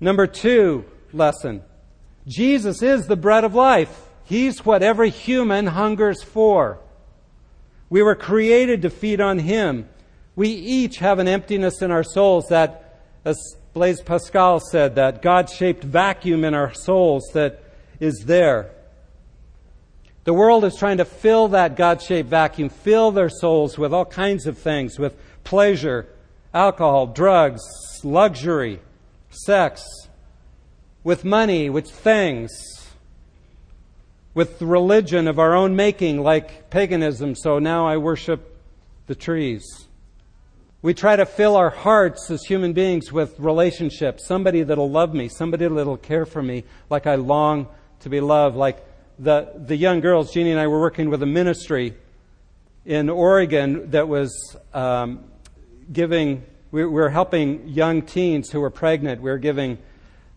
Number 0.00 0.26
two 0.26 0.84
lesson 1.12 1.62
Jesus 2.26 2.82
is 2.82 3.06
the 3.06 3.16
bread 3.16 3.44
of 3.44 3.54
life. 3.54 4.08
He's 4.24 4.64
what 4.64 4.82
every 4.82 5.10
human 5.10 5.66
hungers 5.66 6.22
for. 6.22 6.78
We 7.90 8.02
were 8.02 8.14
created 8.14 8.82
to 8.82 8.90
feed 8.90 9.20
on 9.20 9.38
Him. 9.38 9.88
We 10.36 10.48
each 10.48 10.98
have 10.98 11.18
an 11.18 11.28
emptiness 11.28 11.82
in 11.82 11.90
our 11.90 12.04
souls 12.04 12.46
that, 12.48 13.02
as 13.24 13.36
Blaise 13.74 14.00
Pascal 14.00 14.60
said, 14.60 14.94
that 14.94 15.20
God 15.20 15.50
shaped 15.50 15.84
vacuum 15.84 16.44
in 16.44 16.54
our 16.54 16.72
souls 16.72 17.28
that 17.34 17.62
is 18.00 18.24
there. 18.24 18.70
The 20.24 20.32
world 20.32 20.64
is 20.64 20.76
trying 20.76 20.98
to 20.98 21.04
fill 21.04 21.48
that 21.48 21.76
God 21.76 22.00
shaped 22.00 22.28
vacuum, 22.28 22.68
fill 22.68 23.10
their 23.10 23.28
souls 23.28 23.76
with 23.76 23.92
all 23.92 24.04
kinds 24.04 24.46
of 24.46 24.56
things, 24.56 24.98
with 24.98 25.16
pleasure, 25.42 26.06
alcohol, 26.54 27.08
drugs, 27.08 27.62
luxury, 28.04 28.80
sex, 29.30 29.84
with 31.02 31.24
money, 31.24 31.70
with 31.70 31.90
things, 31.90 32.52
with 34.34 34.62
religion 34.62 35.26
of 35.26 35.40
our 35.40 35.54
own 35.54 35.74
making, 35.74 36.22
like 36.22 36.70
paganism, 36.70 37.34
so 37.34 37.58
now 37.58 37.86
I 37.86 37.96
worship 37.96 38.56
the 39.08 39.16
trees. 39.16 39.64
We 40.82 40.94
try 40.94 41.16
to 41.16 41.26
fill 41.26 41.56
our 41.56 41.70
hearts 41.70 42.30
as 42.30 42.44
human 42.44 42.72
beings 42.72 43.12
with 43.12 43.38
relationships, 43.38 44.26
somebody 44.26 44.62
that'll 44.62 44.90
love 44.90 45.14
me, 45.14 45.28
somebody 45.28 45.66
that'll 45.66 45.96
care 45.96 46.26
for 46.26 46.42
me 46.42 46.64
like 46.90 47.06
I 47.06 47.16
long 47.16 47.66
to 48.00 48.08
be 48.08 48.20
loved. 48.20 48.56
Like 48.56 48.84
the, 49.18 49.52
the 49.54 49.76
young 49.76 50.00
girls, 50.00 50.32
Jeannie 50.32 50.50
and 50.50 50.60
I 50.60 50.66
were 50.66 50.80
working 50.80 51.10
with 51.10 51.22
a 51.22 51.26
ministry 51.26 51.94
in 52.84 53.08
Oregon 53.08 53.90
that 53.90 54.08
was 54.08 54.56
um, 54.74 55.24
giving 55.92 56.44
we 56.72 56.86
were 56.86 57.10
helping 57.10 57.68
young 57.68 58.00
teens 58.00 58.50
who 58.50 58.58
were 58.58 58.70
pregnant. 58.70 59.20
We 59.20 59.30
were 59.30 59.38
giving 59.38 59.76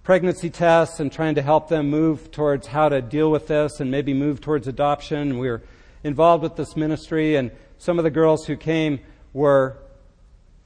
pregnancy 0.03 0.49
tests 0.49 0.99
and 0.99 1.09
trying 1.09 1.35
to 1.35 1.41
help 1.41 1.69
them 1.69 1.89
move 1.89 2.29
towards 2.29 2.67
how 2.67 2.89
to 2.89 3.01
deal 3.01 3.31
with 3.31 3.47
this 3.47 3.79
and 3.79 3.89
maybe 3.89 4.13
move 4.13 4.41
towards 4.41 4.67
adoption. 4.67 5.39
We 5.39 5.47
were 5.49 5.63
involved 6.03 6.43
with 6.43 6.57
this 6.57 6.75
ministry, 6.75 7.38
and 7.38 7.51
some 7.77 7.97
of 7.97 8.03
the 8.03 8.11
girls 8.11 8.45
who 8.45 8.57
came 8.57 8.99
were 9.31 9.77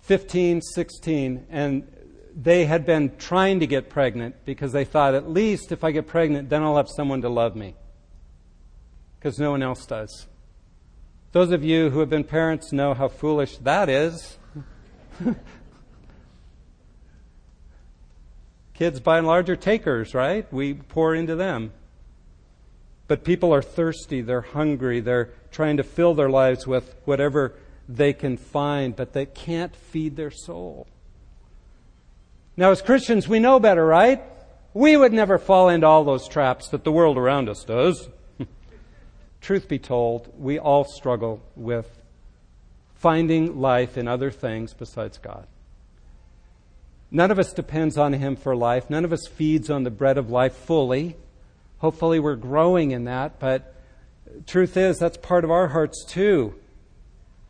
15, 0.01 0.61
16, 0.61 1.45
and 1.51 1.87
they 2.35 2.65
had 2.65 2.83
been 2.83 3.15
trying 3.17 3.59
to 3.59 3.67
get 3.67 3.89
pregnant 3.89 4.35
because 4.45 4.71
they 4.71 4.85
thought, 4.85 5.13
at 5.13 5.29
least 5.29 5.71
if 5.71 5.83
I 5.83 5.91
get 5.91 6.07
pregnant, 6.07 6.49
then 6.49 6.63
I'll 6.63 6.77
have 6.77 6.89
someone 6.89 7.21
to 7.21 7.29
love 7.29 7.55
me. 7.55 7.75
Because 9.19 9.37
no 9.37 9.51
one 9.51 9.61
else 9.61 9.85
does. 9.85 10.27
Those 11.31 11.51
of 11.51 11.63
you 11.63 11.89
who 11.91 11.99
have 11.99 12.09
been 12.09 12.23
parents 12.23 12.71
know 12.71 12.93
how 12.93 13.07
foolish 13.07 13.57
that 13.57 13.89
is. 13.89 14.37
Kids, 18.73 18.99
by 18.99 19.17
and 19.17 19.27
large, 19.27 19.49
are 19.49 19.55
takers, 19.55 20.15
right? 20.15 20.51
We 20.53 20.73
pour 20.73 21.13
into 21.13 21.35
them. 21.35 21.73
But 23.07 23.23
people 23.23 23.53
are 23.53 23.61
thirsty, 23.61 24.21
they're 24.21 24.41
hungry, 24.41 25.01
they're 25.01 25.31
trying 25.51 25.77
to 25.77 25.83
fill 25.83 26.13
their 26.13 26.29
lives 26.29 26.65
with 26.65 26.95
whatever 27.05 27.55
they 27.87 28.13
can 28.13 28.37
find, 28.37 28.95
but 28.95 29.13
they 29.13 29.25
can't 29.25 29.75
feed 29.75 30.15
their 30.15 30.31
soul. 30.31 30.87
Now, 32.55 32.71
as 32.71 32.81
Christians, 32.81 33.27
we 33.27 33.39
know 33.39 33.59
better, 33.59 33.85
right? 33.85 34.21
We 34.73 34.95
would 34.95 35.11
never 35.11 35.37
fall 35.37 35.69
into 35.69 35.87
all 35.87 36.03
those 36.03 36.27
traps 36.27 36.69
that 36.69 36.83
the 36.83 36.91
world 36.91 37.17
around 37.17 37.49
us 37.49 37.63
does. 37.63 38.09
Truth 39.41 39.67
be 39.67 39.79
told, 39.79 40.33
we 40.37 40.59
all 40.59 40.83
struggle 40.83 41.41
with 41.55 41.99
finding 42.95 43.59
life 43.59 43.97
in 43.97 44.07
other 44.07 44.31
things 44.31 44.73
besides 44.73 45.17
God. 45.17 45.47
None 47.11 47.31
of 47.31 47.39
us 47.39 47.53
depends 47.53 47.97
on 47.97 48.13
Him 48.13 48.35
for 48.35 48.55
life. 48.55 48.89
None 48.89 49.05
of 49.05 49.13
us 49.13 49.25
feeds 49.27 49.69
on 49.69 49.83
the 49.83 49.89
bread 49.89 50.17
of 50.17 50.29
life 50.29 50.53
fully. 50.53 51.15
Hopefully, 51.79 52.19
we're 52.19 52.35
growing 52.35 52.91
in 52.91 53.05
that, 53.05 53.39
but 53.39 53.73
truth 54.45 54.77
is, 54.77 54.99
that's 54.99 55.17
part 55.17 55.43
of 55.43 55.51
our 55.51 55.69
hearts 55.69 56.05
too. 56.05 56.53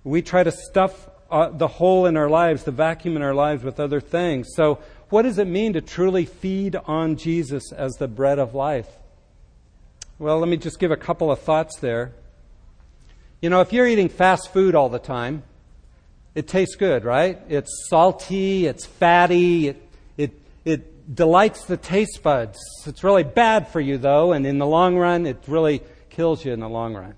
We 0.04 0.22
try 0.22 0.44
to 0.44 0.52
stuff 0.52 1.10
uh, 1.30 1.50
the 1.50 1.68
hole 1.68 2.06
in 2.06 2.16
our 2.16 2.30
lives, 2.30 2.64
the 2.64 2.72
vacuum 2.72 3.16
in 3.16 3.22
our 3.22 3.34
lives, 3.34 3.64
with 3.64 3.80
other 3.80 4.00
things. 4.00 4.50
So, 4.56 4.80
what 5.10 5.24
does 5.24 5.40
it 5.40 5.46
mean 5.46 5.74
to 5.74 5.82
truly 5.82 6.26
feed 6.26 6.76
on 6.76 7.18
Jesus 7.18 7.72
as 7.72 7.94
the 7.94 8.08
bread 8.08 8.40
of 8.40 8.54
life? 8.54 8.88
Well, 10.20 10.38
let 10.40 10.50
me 10.50 10.58
just 10.58 10.80
give 10.80 10.92
a 10.92 10.98
couple 10.98 11.32
of 11.32 11.40
thoughts 11.40 11.80
there. 11.80 12.12
You 13.40 13.50
know, 13.50 13.62
if 13.62 13.72
you're 13.72 13.88
eating 13.88 14.10
fast 14.10 14.52
food 14.52 14.76
all 14.76 14.90
the 14.90 15.00
time, 15.00 15.44
it 16.36 16.46
tastes 16.46 16.76
good, 16.76 17.06
right? 17.06 17.40
It's 17.48 17.88
salty, 17.90 18.66
it's 18.66 18.86
fatty, 18.86 19.70
it, 19.70 19.82
it, 20.18 20.42
it 20.66 21.16
delights 21.16 21.64
the 21.64 21.78
taste 21.78 22.22
buds. 22.22 22.60
It's 22.86 23.02
really 23.02 23.24
bad 23.24 23.70
for 23.70 23.80
you, 23.80 23.98
though, 23.98 24.34
and 24.34 24.46
in 24.46 24.58
the 24.58 24.66
long 24.66 24.98
run, 24.98 25.26
it 25.26 25.38
really 25.48 25.82
kills 26.10 26.44
you 26.44 26.52
in 26.52 26.60
the 26.60 26.68
long 26.68 26.96
run. 26.96 27.16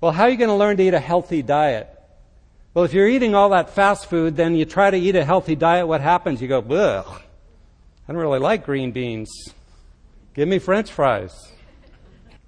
Well, 0.00 0.12
how 0.12 0.24
are 0.24 0.30
you 0.30 0.38
going 0.38 0.48
to 0.48 0.56
learn 0.56 0.78
to 0.78 0.82
eat 0.82 0.94
a 0.94 0.98
healthy 0.98 1.42
diet? 1.42 1.94
Well, 2.72 2.86
if 2.86 2.94
you're 2.94 3.06
eating 3.06 3.34
all 3.34 3.50
that 3.50 3.68
fast 3.68 4.06
food, 4.06 4.34
then 4.34 4.56
you 4.56 4.64
try 4.64 4.90
to 4.90 4.96
eat 4.96 5.14
a 5.14 5.26
healthy 5.26 5.56
diet, 5.56 5.86
what 5.86 6.00
happens? 6.00 6.40
You 6.40 6.48
go, 6.48 6.60
ugh, 6.60 7.20
I 8.08 8.12
don't 8.12 8.22
really 8.22 8.38
like 8.38 8.64
green 8.64 8.92
beans. 8.92 9.28
Give 10.34 10.46
me 10.46 10.58
french 10.58 10.92
fries. 10.92 11.52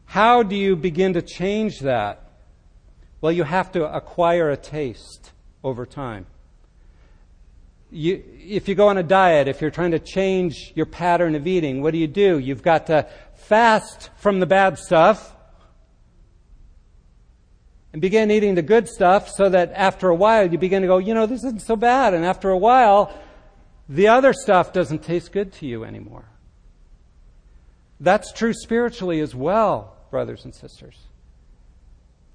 How 0.05 0.42
do 0.42 0.55
you 0.55 0.77
begin 0.77 1.14
to 1.14 1.23
change 1.23 1.81
that? 1.81 2.23
Well, 3.21 3.33
you 3.33 3.45
have 3.45 3.73
to 3.73 3.85
acquire 3.85 4.51
a 4.51 4.57
taste 4.57 5.33
over 5.64 5.87
time. 5.87 6.27
You, 7.90 8.23
if 8.38 8.68
you 8.68 8.75
go 8.75 8.88
on 8.88 8.99
a 8.99 9.03
diet, 9.03 9.49
if 9.49 9.61
you're 9.61 9.71
trying 9.71 9.90
to 9.90 9.99
change 9.99 10.73
your 10.75 10.87
pattern 10.87 11.35
of 11.35 11.47
eating, 11.47 11.83
what 11.83 11.92
do 11.92 11.99
you 11.99 12.07
do? 12.07 12.38
You've 12.38 12.62
got 12.62 12.87
to 12.87 13.09
fast 13.35 14.11
from 14.16 14.40
the 14.40 14.47
bad 14.47 14.79
stuff 14.79 15.35
and 17.92 18.01
begin 18.01 18.31
eating 18.31 18.55
the 18.55 18.62
good 18.62 18.88
stuff 18.88 19.29
so 19.29 19.49
that 19.49 19.73
after 19.75 20.09
a 20.09 20.14
while 20.14 20.51
you 20.51 20.57
begin 20.57 20.83
to 20.83 20.88
go, 20.88 20.99
you 20.99 21.14
know, 21.14 21.27
this 21.27 21.45
isn't 21.45 21.62
so 21.62 21.77
bad. 21.77 22.14
And 22.14 22.25
after 22.25 22.51
a 22.51 22.59
while, 22.59 23.12
the 23.88 24.09
other 24.09 24.33
stuff 24.33 24.73
doesn't 24.73 25.03
taste 25.03 25.33
good 25.33 25.53
to 25.55 25.66
you 25.66 25.85
anymore. 25.85 26.32
That's 28.03 28.33
true 28.33 28.53
spiritually 28.53 29.21
as 29.21 29.33
well, 29.33 29.97
brothers 30.11 30.45
and 30.45 30.53
sisters. 30.53 30.99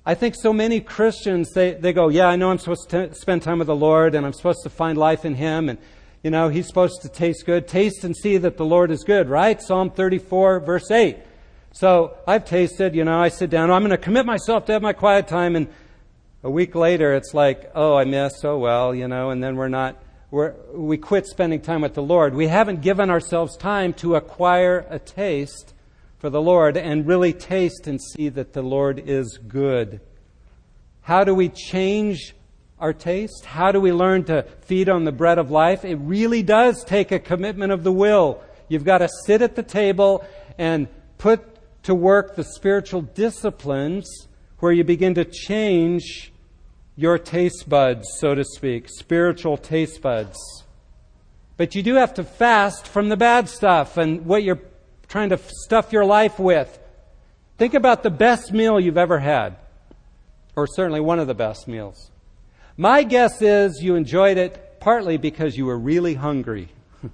I 0.06 0.13
think 0.13 0.36
so 0.36 0.53
many 0.53 0.80
Christians, 0.80 1.51
they, 1.51 1.73
they 1.73 1.91
go, 1.91 2.08
yeah, 2.08 2.27
I 2.27 2.38
know 2.38 2.49
I'm 2.49 2.58
supposed 2.58 2.89
to 2.91 3.13
spend 3.13 3.41
time 3.41 3.58
with 3.60 3.67
the 3.67 3.75
Lord 3.75 4.15
and 4.15 4.25
I'm 4.25 4.32
supposed 4.32 4.63
to 4.63 4.69
find 4.69 4.97
life 4.97 5.25
in 5.25 5.36
Him 5.36 5.67
and, 5.67 5.77
you 6.23 6.32
know, 6.32 6.47
He's 6.47 6.67
supposed 6.67 7.01
to 7.01 7.10
taste 7.10 7.45
good. 7.45 7.67
Taste 7.67 8.06
and 8.06 8.15
see 8.15 8.38
that 8.38 8.56
the 8.56 8.63
Lord 8.63 8.91
is 8.91 9.03
good, 9.03 9.27
right? 9.27 9.62
Psalm 9.62 9.89
34, 9.89 10.62
verse 10.62 10.89
8. 10.89 11.17
So 11.73 12.15
I've 12.25 12.45
tasted, 12.45 12.95
you 12.95 13.03
know, 13.03 13.19
I 13.19 13.27
sit 13.27 13.49
down, 13.49 13.69
I'm 13.69 13.82
going 13.82 13.91
to 13.91 13.97
commit 13.97 14.25
myself 14.25 14.65
to 14.67 14.71
have 14.71 14.82
my 14.82 14.93
quiet 14.93 15.27
time 15.27 15.58
and 15.58 15.67
a 16.43 16.49
week 16.49 16.75
later 16.75 17.13
it's 17.13 17.34
like, 17.34 17.71
oh, 17.75 17.97
I 17.97 18.06
missed, 18.06 18.45
oh 18.45 18.58
well, 18.58 18.95
you 18.95 19.10
know, 19.10 19.32
and 19.32 19.43
then 19.43 19.58
we're 19.58 19.67
not, 19.67 20.01
we're, 20.29 20.53
we 20.73 20.97
quit 20.97 21.25
spending 21.25 21.61
time 21.61 21.81
with 21.81 21.93
the 21.93 22.01
Lord. 22.01 22.33
We 22.33 22.47
haven't 22.47 22.81
given 22.81 23.09
ourselves 23.09 23.55
time 23.55 23.93
to 23.95 24.15
acquire 24.15 24.85
a 24.89 24.99
taste 24.99 25.73
for 26.19 26.29
the 26.29 26.41
Lord 26.41 26.75
and 26.75 27.07
really 27.07 27.31
taste 27.31 27.87
and 27.87 28.01
see 28.01 28.27
that 28.29 28.51
the 28.51 28.61
Lord 28.61 28.99
is 28.99 29.37
good. 29.47 30.01
How 31.01 31.23
do 31.23 31.33
we 31.33 31.47
change 31.47 32.35
our 32.77 32.91
taste? 32.91 33.45
How 33.45 33.71
do 33.71 33.79
we 33.79 33.93
learn 33.93 34.25
to 34.25 34.43
feed 34.61 34.89
on 34.89 35.05
the 35.05 35.13
bread 35.13 35.37
of 35.37 35.49
life? 35.49 35.85
It 35.85 35.95
really 35.95 36.43
does 36.43 36.83
take 36.83 37.13
a 37.13 37.19
commitment 37.19 37.71
of 37.71 37.85
the 37.85 37.93
will. 37.93 38.41
You've 38.67 38.83
got 38.83 38.97
to 38.97 39.09
sit 39.25 39.41
at 39.41 39.55
the 39.55 39.63
table 39.63 40.25
and 40.57 40.89
put 41.17 41.83
to 41.83 41.95
work 41.95 42.35
the 42.35 42.43
spiritual 42.43 43.01
disciplines 43.01 44.27
where 44.59 44.73
you 44.73 44.83
begin 44.83 45.13
to 45.13 45.23
change 45.23 46.33
your 46.97 47.19
taste 47.19 47.69
buds, 47.69 48.07
so 48.19 48.33
to 48.33 48.43
speak, 48.43 48.89
spiritual 48.89 49.55
taste 49.55 50.01
buds. 50.01 50.36
But 51.55 51.75
you 51.75 51.83
do 51.83 51.93
have 51.95 52.15
to 52.15 52.23
fast 52.23 52.88
from 52.88 53.10
the 53.10 53.15
bad 53.15 53.47
stuff 53.47 53.97
and 53.97 54.25
what 54.25 54.43
you're 54.43 54.60
trying 55.07 55.29
to 55.29 55.38
stuff 55.38 55.93
your 55.93 56.05
life 56.05 56.39
with. 56.39 56.77
Think 57.57 57.75
about 57.75 58.03
the 58.03 58.10
best 58.10 58.51
meal 58.51 58.79
you've 58.79 58.97
ever 58.97 59.19
had, 59.19 59.57
or 60.55 60.67
certainly 60.67 60.99
one 60.99 61.19
of 61.19 61.27
the 61.27 61.36
best 61.36 61.67
meals. 61.67 62.12
My 62.75 63.03
guess 63.03 63.41
is 63.41 63.81
you 63.81 63.95
enjoyed 63.95 64.38
it 64.38 64.79
partly 64.79 65.17
because 65.17 65.55
you 65.55 65.65
were 65.65 65.77
really 65.77 66.15
hungry. 66.15 66.69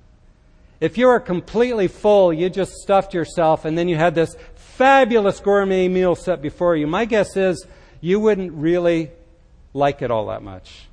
if 0.80 0.98
you 0.98 1.08
were 1.08 1.20
completely 1.20 1.88
full, 1.88 2.32
you 2.34 2.50
just 2.50 2.74
stuffed 2.74 3.14
yourself 3.14 3.66
and 3.66 3.78
then 3.78 3.90
you 3.90 3.98
had 3.98 4.16
this 4.16 4.36
fabulous 4.56 5.40
gourmet 5.40 5.88
meal 5.88 6.16
set 6.16 6.42
before 6.42 6.76
you. 6.76 6.88
My 6.88 7.06
guess 7.06 7.38
is 7.38 7.66
you 8.02 8.20
wouldn't 8.20 8.52
really 8.54 9.12
like 9.74 10.02
it 10.02 10.12
all 10.12 10.28
that 10.28 10.44
much 10.44 10.88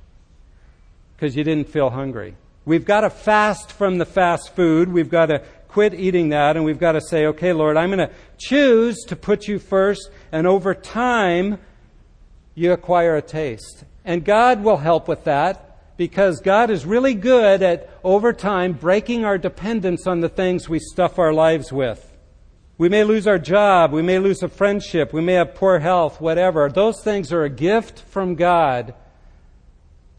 because 1.15 1.35
you 1.35 1.43
didn't 1.43 1.69
feel 1.69 1.91
hungry. 1.91 2.35
We've 2.65 2.85
got 2.85 3.01
to 3.01 3.09
fast 3.09 3.71
from 3.71 3.97
the 3.97 4.05
fast 4.05 4.55
food. 4.55 4.91
We've 4.91 5.09
got 5.09 5.27
to 5.27 5.43
quit 5.67 5.93
eating 5.93 6.29
that 6.29 6.57
and 6.57 6.65
we've 6.65 6.79
got 6.79 6.93
to 6.93 7.01
say, 7.01 7.27
okay, 7.27 7.53
Lord, 7.53 7.77
I'm 7.77 7.89
going 7.89 8.07
to 8.07 8.13
choose 8.37 9.03
to 9.07 9.15
put 9.15 9.47
you 9.47 9.59
first, 9.59 10.09
and 10.31 10.45
over 10.45 10.73
time, 10.73 11.59
you 12.55 12.71
acquire 12.71 13.15
a 13.15 13.21
taste. 13.21 13.83
And 14.03 14.25
God 14.25 14.63
will 14.63 14.77
help 14.77 15.07
with 15.07 15.23
that 15.25 15.97
because 15.97 16.41
God 16.41 16.71
is 16.71 16.85
really 16.85 17.13
good 17.13 17.61
at, 17.61 17.89
over 18.03 18.33
time, 18.33 18.73
breaking 18.73 19.23
our 19.23 19.37
dependence 19.37 20.07
on 20.07 20.21
the 20.21 20.29
things 20.29 20.67
we 20.67 20.79
stuff 20.79 21.19
our 21.19 21.33
lives 21.33 21.71
with. 21.71 22.10
We 22.77 22.89
may 22.89 23.03
lose 23.03 23.27
our 23.27 23.37
job, 23.37 23.91
we 23.91 24.01
may 24.01 24.17
lose 24.17 24.41
a 24.41 24.47
friendship, 24.47 25.13
we 25.13 25.21
may 25.21 25.33
have 25.33 25.53
poor 25.53 25.79
health, 25.79 26.19
whatever. 26.19 26.67
Those 26.69 27.03
things 27.03 27.31
are 27.31 27.43
a 27.43 27.49
gift 27.49 27.99
from 27.99 28.35
God 28.35 28.95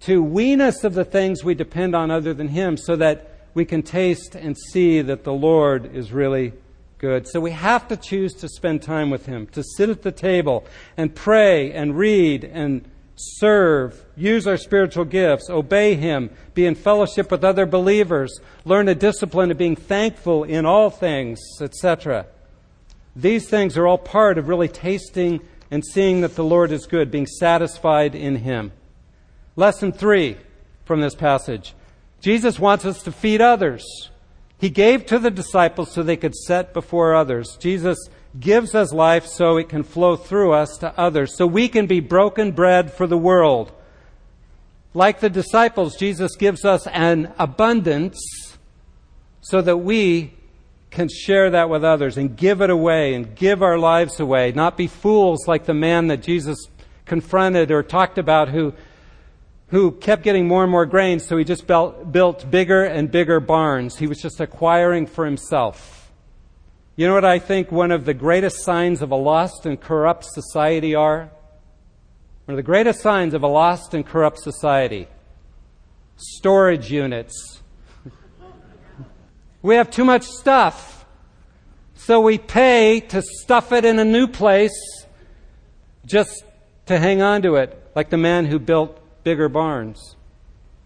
to 0.00 0.22
wean 0.22 0.60
us 0.60 0.84
of 0.84 0.94
the 0.94 1.04
things 1.04 1.44
we 1.44 1.54
depend 1.54 1.94
on 1.94 2.10
other 2.10 2.34
than 2.34 2.48
Him 2.48 2.76
so 2.76 2.96
that 2.96 3.28
we 3.54 3.64
can 3.64 3.82
taste 3.82 4.34
and 4.34 4.56
see 4.56 5.00
that 5.02 5.24
the 5.24 5.32
Lord 5.32 5.94
is 5.94 6.12
really 6.12 6.52
good. 6.98 7.28
So 7.28 7.40
we 7.40 7.50
have 7.50 7.88
to 7.88 7.96
choose 7.96 8.34
to 8.34 8.48
spend 8.48 8.82
time 8.82 9.10
with 9.10 9.26
Him, 9.26 9.46
to 9.48 9.62
sit 9.76 9.90
at 9.90 10.02
the 10.02 10.12
table 10.12 10.64
and 10.96 11.14
pray 11.14 11.72
and 11.72 11.96
read 11.96 12.44
and 12.44 12.88
serve, 13.16 14.04
use 14.16 14.46
our 14.46 14.56
spiritual 14.56 15.04
gifts, 15.04 15.50
obey 15.50 15.94
Him, 15.94 16.30
be 16.54 16.66
in 16.66 16.74
fellowship 16.74 17.30
with 17.30 17.44
other 17.44 17.66
believers, 17.66 18.40
learn 18.64 18.88
a 18.88 18.94
discipline 18.94 19.50
of 19.50 19.58
being 19.58 19.76
thankful 19.76 20.44
in 20.44 20.66
all 20.66 20.90
things, 20.90 21.40
etc. 21.60 22.26
These 23.14 23.48
things 23.48 23.76
are 23.76 23.86
all 23.86 23.98
part 23.98 24.38
of 24.38 24.48
really 24.48 24.68
tasting 24.68 25.40
and 25.70 25.84
seeing 25.84 26.20
that 26.22 26.34
the 26.34 26.44
Lord 26.44 26.72
is 26.72 26.86
good, 26.86 27.10
being 27.10 27.26
satisfied 27.26 28.14
in 28.14 28.36
Him. 28.36 28.72
Lesson 29.56 29.92
three 29.92 30.38
from 30.84 31.00
this 31.00 31.14
passage 31.14 31.74
Jesus 32.20 32.58
wants 32.58 32.84
us 32.84 33.02
to 33.02 33.12
feed 33.12 33.40
others. 33.40 33.84
He 34.58 34.70
gave 34.70 35.06
to 35.06 35.18
the 35.18 35.30
disciples 35.30 35.90
so 35.90 36.02
they 36.02 36.16
could 36.16 36.34
set 36.34 36.72
before 36.72 37.14
others. 37.14 37.56
Jesus 37.58 37.98
gives 38.38 38.74
us 38.74 38.92
life 38.92 39.26
so 39.26 39.56
it 39.56 39.68
can 39.68 39.82
flow 39.82 40.14
through 40.16 40.52
us 40.52 40.78
to 40.78 40.98
others, 40.98 41.36
so 41.36 41.46
we 41.46 41.68
can 41.68 41.86
be 41.86 42.00
broken 42.00 42.52
bread 42.52 42.92
for 42.92 43.06
the 43.06 43.18
world. 43.18 43.72
Like 44.94 45.20
the 45.20 45.30
disciples, 45.30 45.96
Jesus 45.96 46.36
gives 46.36 46.64
us 46.64 46.86
an 46.86 47.32
abundance 47.38 48.18
so 49.40 49.60
that 49.60 49.78
we 49.78 50.34
can 50.92 51.08
share 51.08 51.50
that 51.50 51.68
with 51.68 51.82
others 51.82 52.16
and 52.16 52.36
give 52.36 52.60
it 52.60 52.70
away 52.70 53.14
and 53.14 53.34
give 53.34 53.62
our 53.62 53.78
lives 53.78 54.20
away, 54.20 54.52
not 54.52 54.76
be 54.76 54.86
fools 54.86 55.48
like 55.48 55.64
the 55.64 55.74
man 55.74 56.06
that 56.06 56.22
Jesus 56.22 56.68
confronted 57.04 57.72
or 57.72 57.82
talked 57.82 58.18
about 58.18 58.48
who 58.48 58.72
who 59.68 59.90
kept 59.90 60.22
getting 60.22 60.46
more 60.46 60.62
and 60.62 60.70
more 60.70 60.84
grain, 60.84 61.18
so 61.18 61.38
he 61.38 61.44
just 61.44 61.66
built, 61.66 62.12
built 62.12 62.50
bigger 62.50 62.84
and 62.84 63.10
bigger 63.10 63.40
barns. 63.40 63.96
He 63.96 64.06
was 64.06 64.18
just 64.18 64.38
acquiring 64.38 65.06
for 65.06 65.24
himself. 65.24 66.12
You 66.94 67.06
know 67.06 67.14
what 67.14 67.24
I 67.24 67.38
think 67.38 67.72
one 67.72 67.90
of 67.90 68.04
the 68.04 68.12
greatest 68.12 68.62
signs 68.64 69.00
of 69.00 69.12
a 69.12 69.16
lost 69.16 69.64
and 69.64 69.80
corrupt 69.80 70.26
society 70.26 70.94
are? 70.94 71.30
One 72.44 72.52
of 72.52 72.56
the 72.56 72.62
greatest 72.62 73.00
signs 73.00 73.32
of 73.32 73.42
a 73.42 73.46
lost 73.46 73.94
and 73.94 74.04
corrupt 74.04 74.40
society 74.40 75.08
storage 76.16 76.92
units. 76.92 77.61
We 79.62 79.76
have 79.76 79.90
too 79.90 80.04
much 80.04 80.24
stuff, 80.24 81.04
so 81.94 82.20
we 82.20 82.36
pay 82.36 83.00
to 83.00 83.22
stuff 83.22 83.70
it 83.72 83.84
in 83.84 83.98
a 83.98 84.04
new 84.04 84.26
place 84.26 85.06
just 86.04 86.44
to 86.86 86.98
hang 86.98 87.22
on 87.22 87.42
to 87.42 87.54
it, 87.54 87.90
like 87.94 88.10
the 88.10 88.18
man 88.18 88.46
who 88.46 88.58
built 88.58 88.98
bigger 89.22 89.48
barns. 89.48 90.16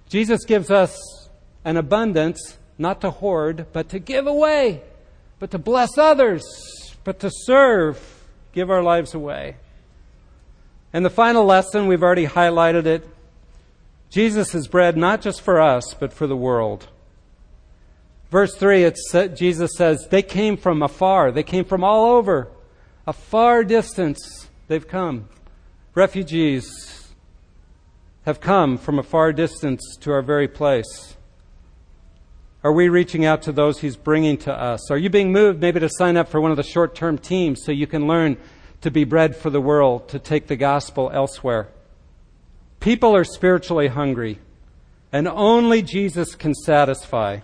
Jesus 0.09 0.45
gives 0.45 0.71
us 0.71 1.29
an 1.65 1.77
abundance, 1.77 2.59
not 2.79 3.01
to 3.01 3.11
hoard, 3.11 3.67
but 3.73 3.89
to 3.89 3.99
give 3.99 4.27
away, 4.27 4.83
but 5.39 5.51
to 5.51 5.59
bless 5.59 5.97
others, 5.97 6.45
but 7.03 7.19
to 7.21 7.31
serve, 7.33 8.23
give 8.53 8.71
our 8.71 8.83
lives 8.83 9.15
away. 9.15 9.57
And 10.93 11.05
the 11.05 11.11
final 11.11 11.45
lesson, 11.45 11.87
we've 11.87 12.03
already 12.03 12.27
highlighted 12.27 12.87
it. 12.87 13.09
Jesus 14.11 14.55
is 14.55 14.69
bread 14.69 14.97
not 14.97 15.23
just 15.23 15.41
for 15.41 15.61
us, 15.61 15.95
but 15.95 16.13
for 16.13 16.27
the 16.27 16.37
world. 16.37 16.89
Verse 18.37 18.55
3, 18.55 18.85
it's, 18.85 19.15
Jesus 19.35 19.71
says, 19.79 20.09
they 20.11 20.21
came 20.21 20.59
from 20.59 20.83
afar. 20.83 21.33
They 21.33 21.43
came 21.43 21.65
from 21.65 21.83
all 21.83 22.05
over. 22.05 22.49
A 23.07 23.15
far 23.15 23.65
distance 23.65 24.51
they've 24.69 24.87
come. 24.87 25.31
Refugees, 25.95 27.15
have 28.27 28.43
come 28.43 28.77
from 28.77 28.99
a 28.99 29.03
far 29.03 29.33
distance 29.33 29.97
to 30.03 30.13
our 30.13 30.21
very 30.21 30.49
place? 30.49 31.17
Are 32.63 32.75
we 32.75 32.91
reaching 32.91 33.25
out 33.25 33.41
to 33.45 33.53
those 33.53 33.81
He's 33.81 33.97
bringing 33.97 34.37
to 34.41 34.53
us? 34.53 34.91
Are 34.91 34.99
you 34.99 35.09
being 35.09 35.33
moved 35.33 35.63
maybe 35.63 35.81
to 35.81 35.89
sign 35.89 36.19
up 36.19 36.29
for 36.29 36.39
one 36.39 36.51
of 36.51 36.59
the 36.59 36.63
short 36.63 36.95
term 36.95 37.17
teams 37.17 37.65
so 37.65 37.73
you 37.73 37.87
can 37.87 38.07
learn 38.07 38.37
to 38.83 38.91
be 38.91 39.05
bread 39.05 39.35
for 39.35 39.49
the 39.49 39.63
world, 39.63 40.11
to 40.11 40.19
take 40.19 40.47
the 40.47 40.57
gospel 40.57 41.11
elsewhere? 41.11 41.69
People 42.81 43.17
are 43.17 43.25
spiritually 43.25 43.89
hungry, 43.89 44.41
and 45.11 45.27
only 45.27 45.81
Jesus 45.81 46.35
can 46.35 46.53
satisfy. 46.53 47.39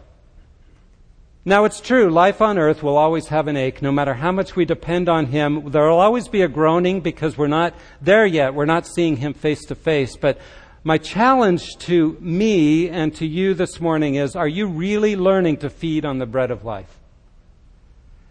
Now, 1.45 1.65
it's 1.65 1.81
true, 1.81 2.09
life 2.09 2.41
on 2.41 2.57
earth 2.57 2.85
will 2.85 2.97
always 2.97 3.27
have 3.27 3.49
an 3.49 3.57
ache, 3.57 3.83
no 3.83 3.91
matter 3.91 4.15
how 4.15 4.31
much 4.31 4.55
we 4.55 4.65
depend 4.65 5.09
on 5.09 5.27
Him. 5.27 5.71
There 5.73 5.89
will 5.89 5.99
always 5.99 6.29
be 6.29 6.43
a 6.43 6.49
groaning 6.49 7.01
because 7.01 7.37
we're 7.37 7.49
not 7.49 7.75
there 8.01 8.25
yet. 8.25 8.55
We're 8.55 8.65
not 8.65 8.87
seeing 8.87 9.17
Him 9.17 9.35
face 9.35 9.65
to 9.65 9.75
face. 9.75 10.17
But 10.17 10.39
my 10.85 10.99
challenge 10.99 11.79
to 11.79 12.17
me 12.21 12.89
and 12.89 13.13
to 13.17 13.27
you 13.27 13.55
this 13.55 13.81
morning 13.81 14.15
is 14.15 14.37
are 14.37 14.47
you 14.47 14.69
really 14.69 15.17
learning 15.17 15.57
to 15.59 15.71
feed 15.71 16.05
on 16.05 16.19
the 16.19 16.27
bread 16.27 16.53
of 16.53 16.65
life? 16.65 17.01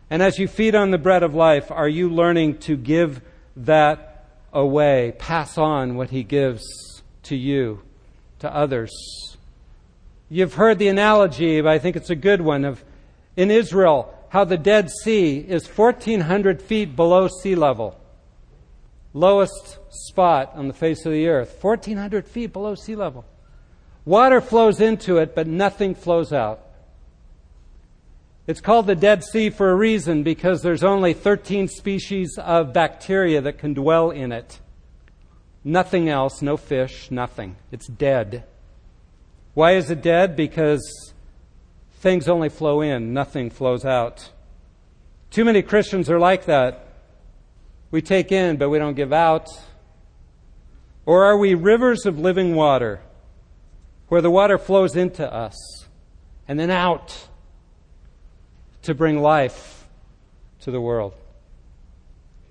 And 0.09 0.21
as 0.21 0.39
you 0.39 0.47
feed 0.47 0.73
on 0.73 0.91
the 0.91 0.97
bread 0.97 1.21
of 1.21 1.35
life, 1.35 1.69
are 1.69 1.89
you 1.89 2.09
learning 2.09 2.59
to 2.59 2.77
give 2.77 3.21
that 3.57 4.25
away, 4.53 5.15
pass 5.19 5.57
on 5.57 5.95
what 5.95 6.11
He 6.11 6.23
gives 6.23 6.63
to 7.23 7.35
you, 7.35 7.81
to 8.39 8.55
others? 8.55 8.91
You've 10.29 10.53
heard 10.53 10.79
the 10.79 10.87
analogy, 10.87 11.59
but 11.59 11.71
I 11.71 11.79
think 11.79 11.97
it's 11.97 12.09
a 12.09 12.15
good 12.15 12.39
one, 12.39 12.63
of 12.63 12.81
in 13.35 13.51
Israel, 13.51 14.13
how 14.29 14.43
the 14.43 14.57
Dead 14.57 14.89
Sea 14.89 15.37
is 15.37 15.67
1,400 15.67 16.61
feet 16.61 16.95
below 16.95 17.27
sea 17.27 17.55
level 17.55 18.01
lowest 19.13 19.77
spot 19.89 20.51
on 20.55 20.67
the 20.67 20.73
face 20.73 21.05
of 21.05 21.11
the 21.11 21.27
earth, 21.27 21.57
1,400 21.61 22.27
feet 22.27 22.53
below 22.53 22.75
sea 22.75 22.95
level. 22.95 23.25
Water 24.05 24.41
flows 24.41 24.79
into 24.79 25.17
it, 25.17 25.35
but 25.35 25.47
nothing 25.47 25.93
flows 25.93 26.33
out. 26.33 26.67
It's 28.47 28.61
called 28.61 28.87
the 28.87 28.95
Dead 28.95 29.23
Sea 29.23 29.49
for 29.49 29.69
a 29.69 29.75
reason 29.75 30.23
because 30.23 30.61
there's 30.61 30.83
only 30.83 31.13
13 31.13 31.67
species 31.67 32.37
of 32.39 32.73
bacteria 32.73 33.41
that 33.41 33.59
can 33.59 33.73
dwell 33.73 34.09
in 34.09 34.31
it. 34.31 34.59
Nothing 35.63 36.09
else, 36.09 36.41
no 36.41 36.57
fish, 36.57 37.11
nothing. 37.11 37.55
It's 37.71 37.85
dead. 37.87 38.43
Why 39.53 39.75
is 39.75 39.91
it 39.91 40.01
dead? 40.01 40.35
Because 40.35 41.13
things 42.01 42.27
only 42.27 42.49
flow 42.49 42.81
in, 42.81 43.13
nothing 43.13 43.51
flows 43.51 43.85
out. 43.85 44.31
Too 45.29 45.45
many 45.45 45.61
Christians 45.61 46.09
are 46.09 46.19
like 46.19 46.45
that. 46.45 46.87
We 47.91 48.01
take 48.01 48.31
in, 48.31 48.57
but 48.57 48.69
we 48.69 48.79
don't 48.79 48.95
give 48.95 49.13
out. 49.13 49.49
Or 51.05 51.25
are 51.25 51.37
we 51.37 51.53
rivers 51.53 52.07
of 52.07 52.17
living 52.17 52.55
water 52.55 53.01
where 54.07 54.21
the 54.21 54.31
water 54.31 54.57
flows 54.57 54.95
into 54.95 55.31
us 55.31 55.55
and 56.47 56.59
then 56.59 56.71
out 56.71 57.27
to 58.81 58.95
bring 58.95 59.21
life 59.21 59.87
to 60.61 60.71
the 60.71 60.81
world? 60.81 61.13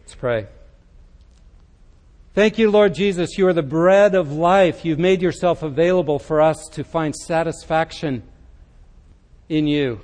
Let's 0.00 0.14
pray. 0.14 0.46
Thank 2.34 2.56
you, 2.56 2.70
Lord 2.70 2.94
Jesus. 2.94 3.36
You 3.36 3.48
are 3.48 3.52
the 3.52 3.62
bread 3.62 4.14
of 4.14 4.30
life. 4.30 4.84
You've 4.84 5.00
made 5.00 5.20
yourself 5.20 5.64
available 5.64 6.20
for 6.20 6.40
us 6.40 6.68
to 6.74 6.84
find 6.84 7.16
satisfaction 7.16 8.22
in 9.50 9.66
you. 9.66 10.00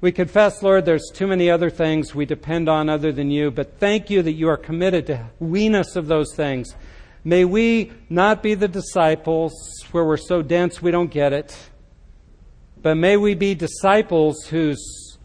We 0.00 0.10
confess, 0.10 0.62
Lord, 0.62 0.84
there's 0.84 1.10
too 1.14 1.26
many 1.26 1.48
other 1.50 1.70
things 1.70 2.14
we 2.14 2.26
depend 2.26 2.68
on 2.68 2.88
other 2.88 3.12
than 3.12 3.30
you, 3.30 3.50
but 3.50 3.78
thank 3.78 4.10
you 4.10 4.22
that 4.22 4.32
you 4.32 4.48
are 4.48 4.56
committed 4.56 5.06
to 5.06 5.30
wean 5.38 5.74
us 5.74 5.94
of 5.94 6.08
those 6.08 6.34
things. 6.34 6.74
May 7.22 7.44
we 7.44 7.92
not 8.10 8.42
be 8.42 8.54
the 8.54 8.68
disciples 8.68 9.54
where 9.92 10.04
we're 10.04 10.16
so 10.16 10.42
dense 10.42 10.82
we 10.82 10.90
don't 10.90 11.10
get 11.10 11.32
it, 11.32 11.56
but 12.82 12.96
may 12.96 13.16
we 13.16 13.34
be 13.34 13.54
disciples 13.54 14.46
whose 14.46 15.18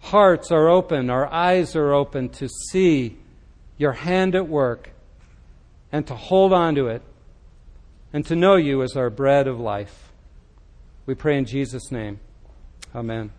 hearts 0.00 0.50
are 0.50 0.68
open, 0.68 1.10
our 1.10 1.30
eyes 1.32 1.74
are 1.74 1.92
open 1.92 2.28
to 2.30 2.48
see 2.70 3.16
your 3.76 3.92
hand 3.92 4.34
at 4.34 4.48
work 4.48 4.90
and 5.92 6.06
to 6.06 6.14
hold 6.14 6.52
on 6.52 6.74
to 6.74 6.86
it 6.86 7.02
and 8.12 8.24
to 8.26 8.36
know 8.36 8.56
you 8.56 8.82
as 8.82 8.96
our 8.96 9.10
bread 9.10 9.46
of 9.46 9.58
life. 9.60 10.10
We 11.04 11.14
pray 11.14 11.36
in 11.36 11.44
Jesus' 11.44 11.90
name. 11.90 12.20
Amen. 12.96 13.35